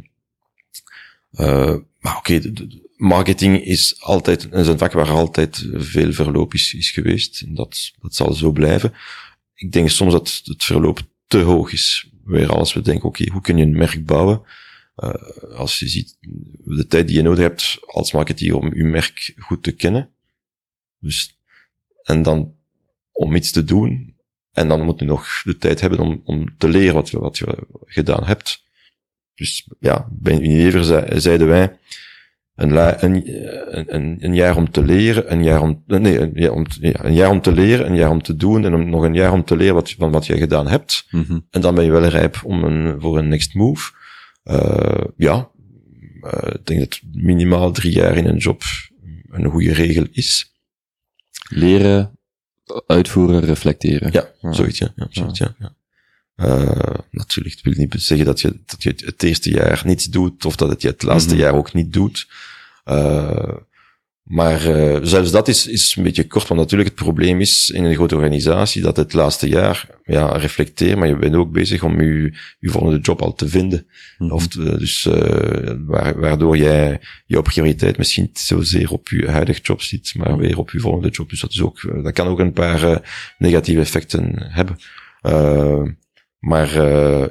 [1.32, 2.54] uh, maar oké,
[2.98, 7.42] marketing is altijd, een vak waar altijd veel verloop is, is geweest.
[7.42, 8.94] En dat, dat zal zo blijven.
[9.56, 12.10] Ik denk soms dat het verloop te hoog is.
[12.24, 14.42] Weer als we denken, oké, hoe kun je een merk bouwen?
[14.98, 15.14] Uh,
[15.56, 16.18] als je ziet
[16.66, 20.10] de tijd die je nodig hebt als marketeer om je merk goed te kennen.
[21.00, 21.38] Dus,
[22.06, 22.54] en dan
[23.12, 24.14] om iets te doen.
[24.52, 27.68] En dan moet je nog de tijd hebben om, om te leren wat, wat je
[27.86, 28.64] gedaan hebt.
[29.34, 30.84] Dus ja, bij Unilever
[31.22, 31.78] zeiden wij,
[32.56, 36.66] een, een, een, een, jaar om te leren, een jaar om, nee, een jaar om,
[36.80, 39.14] ja, een jaar om te leren, een jaar om te doen en om, nog een
[39.14, 41.08] jaar om te leren wat, van wat je gedaan hebt.
[41.10, 43.92] Mm En dan ben je wel rijp om een, voor een next move.
[44.44, 45.50] Uh, ja,
[46.22, 48.62] uh, ik denk dat minimaal drie jaar in een job
[49.32, 50.55] een goede regel is.
[51.50, 52.18] Leren,
[52.88, 54.12] uitvoeren, reflecteren.
[54.12, 54.54] Ja, ja.
[54.54, 54.94] zoiets, ja.
[54.96, 55.56] ja, zoiets, ja.
[55.60, 55.74] ja.
[56.38, 60.46] Uh, natuurlijk, het wil niet zeggen dat je, dat je het eerste jaar niets doet,
[60.46, 61.46] of dat het je het laatste mm -hmm.
[61.46, 62.28] jaar ook niet doet.
[62.86, 63.54] Uh,
[64.26, 67.84] maar uh, zelfs dat is, is een beetje kort, want natuurlijk het probleem is in
[67.84, 72.02] een grote organisatie dat het laatste jaar, ja, reflecteer, maar je bent ook bezig om
[72.02, 73.88] je, je volgende job al te vinden.
[74.18, 74.32] Mhm.
[74.32, 75.72] Of te, dus, uh,
[76.16, 80.72] waardoor jij jouw prioriteit misschien niet zozeer op je huidige job ziet, maar weer op
[80.72, 81.30] je volgende job.
[81.30, 83.02] Dus dat is ook, dat kan ook een paar
[83.38, 84.78] negatieve effecten hebben.
[86.40, 86.70] Maar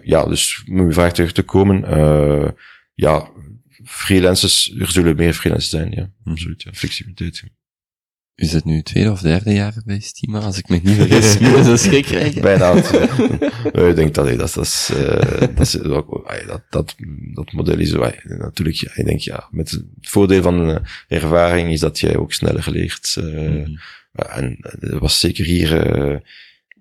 [0.07, 1.84] ja, dus om uw vraag terug te komen,
[2.95, 3.28] ja,
[3.85, 7.43] freelancers, er zullen meer freelancers zijn, ja, absoluut, ja, flexibiliteit.
[8.37, 11.39] Is het nu tweede of derde jaar bij Stima, als ik me niet vergis?
[11.39, 12.43] Moet een schrik krijgen?
[12.43, 12.72] Bijna.
[13.91, 16.95] ik denk dat, dat, dat is, uh, dat, is dat, dat,
[17.35, 17.93] dat model is,
[18.24, 20.76] natuurlijk, ja, ik denk, ja, met het voordeel van uh,
[21.09, 23.16] ervaring is dat jij ook sneller leert.
[23.18, 23.78] Uh, mm -hmm.
[24.14, 26.16] En er was zeker hier, uh,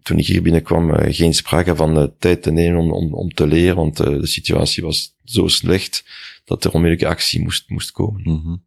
[0.03, 3.33] toen ik hier binnenkwam, uh, geen sprake van uh, tijd te nemen om, om, om
[3.33, 6.03] te leren, want de situatie was zo slecht
[6.43, 8.21] dat er onmiddellijke actie moest, moest komen.
[8.23, 8.63] Mm -hmm.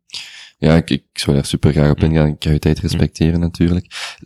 [0.58, 2.26] Ja, ik, ik zou daar super graag op ingaan.
[2.26, 4.16] Ik kan uw tijd respecteren natuurlijk.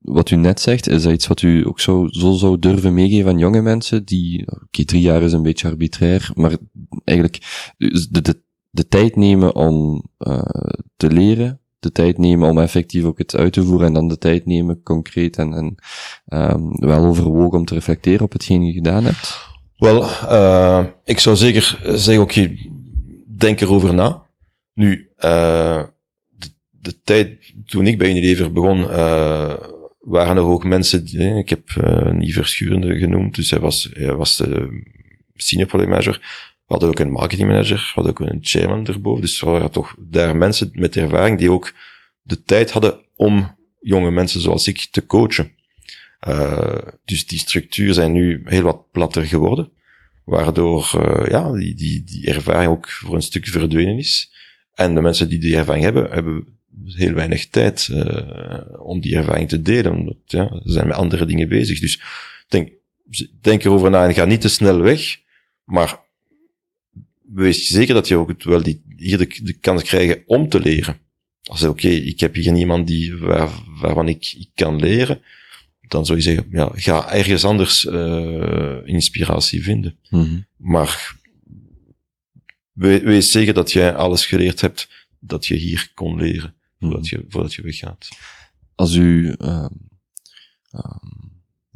[0.00, 3.30] Wat u net zegt, is dat iets wat u ook zo, zo zou durven meegeven
[3.30, 6.56] aan jonge mensen die, oké, okay, drie jaar is een beetje arbitrair, maar
[7.04, 10.04] eigenlijk de, de, de tijd nemen om
[10.96, 14.18] te leren, de tijd nemen om effectief ook het uit te voeren en dan de
[14.18, 15.74] tijd nemen concreet en, en
[16.52, 19.52] um, wel overwogen om te reflecteren op hetgeen je gedaan hebt?
[19.76, 22.70] Wel, uh, ik zou zeker zeggen, oké, okay,
[23.36, 24.22] denk erover na.
[24.74, 25.82] Nu, uh,
[26.70, 29.54] de, tijd toen ik bij Unilever begon, uh,
[30.00, 34.14] waren er ook mensen, die, ik heb uh, niet verschurende genoemd, dus hij was, hij
[34.14, 34.82] was de
[35.34, 36.20] senior product manager,
[36.66, 39.20] we hadden ook een marketingmanager, we hadden ook een chairman erboven.
[39.20, 41.72] Dus er waren toch daar mensen met ervaring die ook
[42.22, 45.52] de tijd hadden om jonge mensen zoals ik te coachen.
[46.28, 49.72] Uh, dus die structuur zijn nu heel wat platter geworden.
[50.24, 54.32] Waardoor uh, ja, die, die, die ervaring ook voor een stuk verdwenen is.
[54.74, 56.46] En de mensen die die ervaring hebben, hebben
[56.84, 59.92] heel weinig tijd uh, om die ervaring te delen.
[59.92, 61.80] Omdat, ja, ze zijn met andere dingen bezig.
[61.80, 62.00] Dus
[62.48, 62.72] denk,
[63.40, 65.18] denk erover na en ga niet te snel weg.
[65.64, 66.00] Maar
[67.34, 70.98] wees zeker dat je ook wel die, hier de, de kans krijgt om te leren.
[71.42, 73.50] Als oké, ik heb hier niemand die, waar,
[73.80, 75.20] waarvan ik, ik kan leren,
[75.88, 79.98] dan zou je zeggen, ja, ga ergens anders uh, inspiratie vinden.
[80.10, 80.46] Mm -hmm.
[80.56, 81.16] Maar
[82.72, 87.18] we, wees zeker dat jij alles geleerd hebt dat je hier kon leren, voordat, -hmm.
[87.20, 88.08] je, voordat je weggaat.
[88.74, 89.66] Als u uh,
[90.72, 91.24] um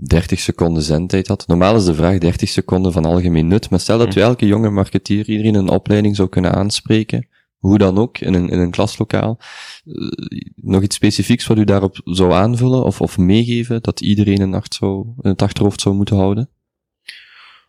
[0.01, 1.47] 30 seconden zendtijd had.
[1.47, 4.71] Normaal is de vraag 30 seconden van algemeen nut, maar stel dat u elke jonge
[4.71, 7.29] marketeer iedereen een opleiding zou kunnen aanspreken,
[7.59, 9.39] hoe dan ook, in een, in een klaslokaal.
[9.85, 10.11] Uh,
[10.55, 15.07] nog iets specifieks wat u daarop zou aanvullen of, of meegeven, dat iedereen in, zou,
[15.21, 16.51] in het achterhoofd zou moeten houden?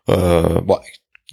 [0.05, 0.61] Uh,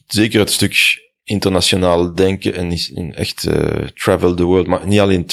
[0.07, 5.27] zeker het stuk internationaal denken en echt uh, travel the world, maar niet alleen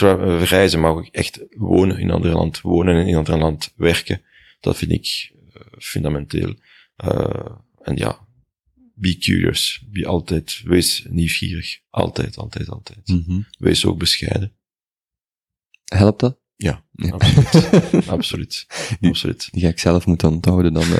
[0.43, 3.73] reizen, maar ook echt wonen in een ander land, wonen en in een ander land
[3.75, 4.21] werken.
[4.59, 5.31] Dat vind ik
[5.77, 6.53] fundamenteel.
[7.81, 8.17] En ja,
[8.93, 9.83] be curious.
[9.91, 11.79] Be altijd, wees nieuwsgierig.
[11.89, 13.07] Altijd, altijd, altijd.
[13.07, 13.45] Mm -hmm.
[13.57, 14.51] Wees ook bescheiden.
[15.85, 16.41] Helpt dat?
[16.55, 17.11] Ja, ja.
[17.11, 18.07] absoluut.
[18.07, 18.65] absoluut.
[19.01, 19.47] absoluut.
[19.51, 20.83] Die ga ik zelf moeten onthouden dan.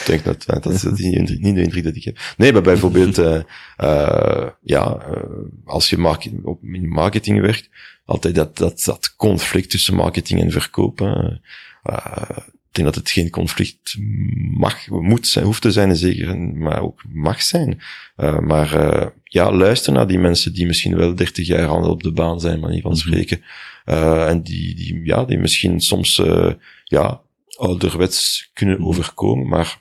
[0.00, 2.34] ik denk dat, dat is niet, niet de indruk dat ik heb.
[2.36, 3.42] Nee, maar bijvoorbeeld, uh,
[3.78, 5.22] uh, ja, uh,
[5.64, 7.68] als je marketing, op, in marketing werkt,
[8.04, 11.00] altijd dat, dat, dat conflict tussen marketing en verkoop.
[12.70, 13.96] Ik denk dat het geen conflict
[14.58, 17.80] mag, moet zijn, hoeft te zijn, zeker, maar ook mag zijn.
[18.16, 22.02] Uh, maar uh, ja, luister naar die mensen die misschien wel 30 jaar al op
[22.02, 23.42] de baan zijn, manier van spreken.
[23.86, 26.22] Uh, en die, die, ja, die misschien soms,
[26.84, 27.20] ja,
[27.56, 29.80] ouderwets kunnen overkomen, maar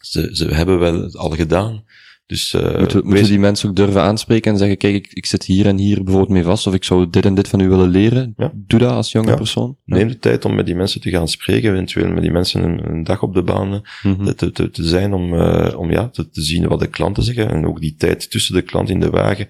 [0.00, 1.84] ze, ze hebben wel het al gedaan.
[2.32, 5.44] Dus, uh, moeten, moeten die mensen ook durven aanspreken en zeggen, kijk, ik, ik zit
[5.44, 7.88] hier en hier bijvoorbeeld mee vast, of ik zou dit en dit van u willen
[7.88, 8.34] leren?
[8.36, 8.52] Ja.
[8.54, 9.36] Doe dat als jonge Ja.
[9.36, 9.76] persoon.
[9.84, 12.90] neem de tijd om met die mensen te gaan spreken, eventueel met die mensen een,
[12.90, 14.32] een dag op de baan Mhm.
[14.34, 17.50] te, te, te zijn om, eh, om ja, te, te zien wat de klanten zeggen.
[17.50, 19.48] En ook die tijd tussen de klant in de wagen.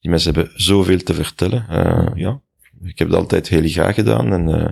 [0.00, 1.66] Die mensen hebben zoveel te vertellen.
[1.68, 2.40] Eh, ja,
[2.84, 4.32] ik heb dat altijd heel graag gedaan.
[4.32, 4.68] En, eh,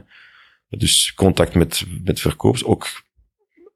[0.79, 2.65] dus contact met, met verkopers.
[2.65, 2.87] Ook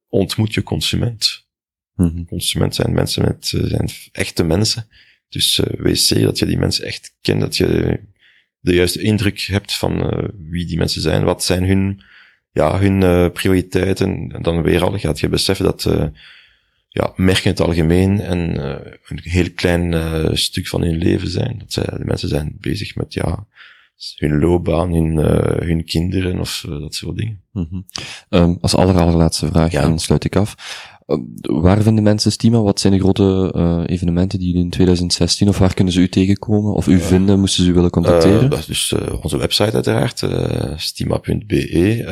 [0.09, 1.51] ontmoet je consument.
[1.97, 2.25] Mhm.
[2.25, 4.87] Consument zijn mensen met, eh, zijn echte mensen.
[5.29, 8.01] Dus eh, zeker dat je die mensen echt kent, dat je
[8.61, 12.03] de juiste indruk hebt van eh, wie die mensen zijn, wat zijn hun,
[12.53, 14.33] ja, hun prioriteiten.
[14.35, 15.83] En dan weer al gaat je beseffen dat
[16.89, 18.39] ja, merken het algemeen en
[19.09, 21.59] een heel klein stuk van hun leven zijn.
[21.59, 23.47] Dat zij, de mensen zijn bezig met ja,
[24.17, 27.41] hun loopbaan, hun, eh, hun kinderen of eh, dat soort dingen.
[27.53, 27.81] Mhm.
[28.29, 29.83] Ehm, als aller, allerlaatste vraag, Ja.
[29.83, 30.55] en dan sluit ik af.
[31.07, 32.61] Ehm, waar vinden mensen Stima?
[32.61, 36.09] Wat zijn de grote eh, evenementen die jullie in 2016, of waar kunnen ze u
[36.09, 36.73] tegenkomen?
[36.75, 38.51] Of u vinden, moesten ze u willen contacteren?
[38.51, 40.23] Dat is dus onze website uiteraard,
[40.77, 42.05] stima.be.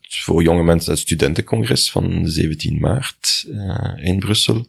[0.00, 3.46] voor jonge mensen het studentencongres van 17 maart
[4.02, 4.66] in Brussel.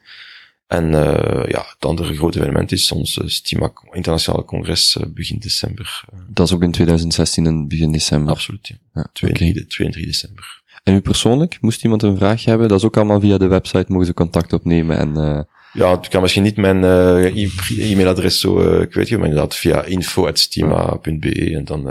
[0.67, 5.39] En eh, ja, het andere grote evenement is ons eh, Stima Internationale Congres eh, begin
[5.39, 6.03] december.
[6.27, 8.33] Dat is ook in 2016 en begin december.
[8.33, 8.75] absoluut, ja.
[8.93, 9.51] Ja, 2 en oké.
[9.51, 10.63] 3, 2 en 3 december.
[10.83, 12.67] En u persoonlijk, moest iemand een vraag hebben?
[12.67, 15.47] Dat is ook allemaal via de website, mogen ze contact opnemen en...
[15.73, 21.55] Ja, ik kan misschien niet mijn e- e-mailadres zo eh kwijt, maar inderdaad via info.stima.be
[21.55, 21.83] en dan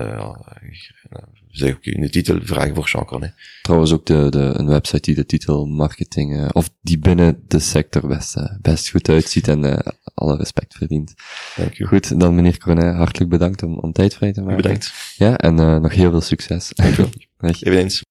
[1.57, 3.35] zeg ik in de titel vragen voor Jean Cornet.
[3.63, 7.59] Trouwens ook de, de, een website die de titel marketing, eh, of die binnen de
[7.59, 11.15] sector best, eh, best goed uitziet en eh, alle respect verdient.
[11.57, 11.85] Dank u.
[11.87, 14.57] Goed, dan meneer Cornet, hartelijk bedankt om, om tijd vrij te maken.
[14.57, 14.93] Bedankt.
[15.17, 16.71] Ja, en eh, nog heel veel succes.
[16.75, 16.97] Dank u
[17.37, 17.53] wel.
[17.61, 18.03] Eveneens.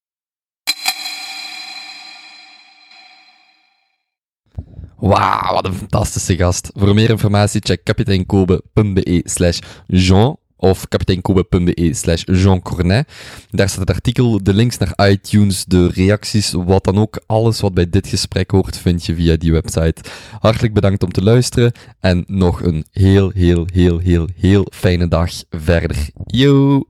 [4.97, 6.71] Wauw, wat een fantastische gast.
[6.73, 13.07] Voor meer informatie check kapiteinkobe.be slash Jean of kapiteinkobe.be slash Jean Cornet.
[13.49, 17.21] Daar staat het artikel, de links naar iTunes, de reacties, wat dan ook.
[17.25, 19.95] Alles wat bij dit gesprek hoort, vind je via die website.
[20.39, 25.31] Hartelijk bedankt om te luisteren en nog een heel, heel, heel, heel, heel fijne dag
[25.49, 26.09] verder.
[26.25, 26.85] Yo!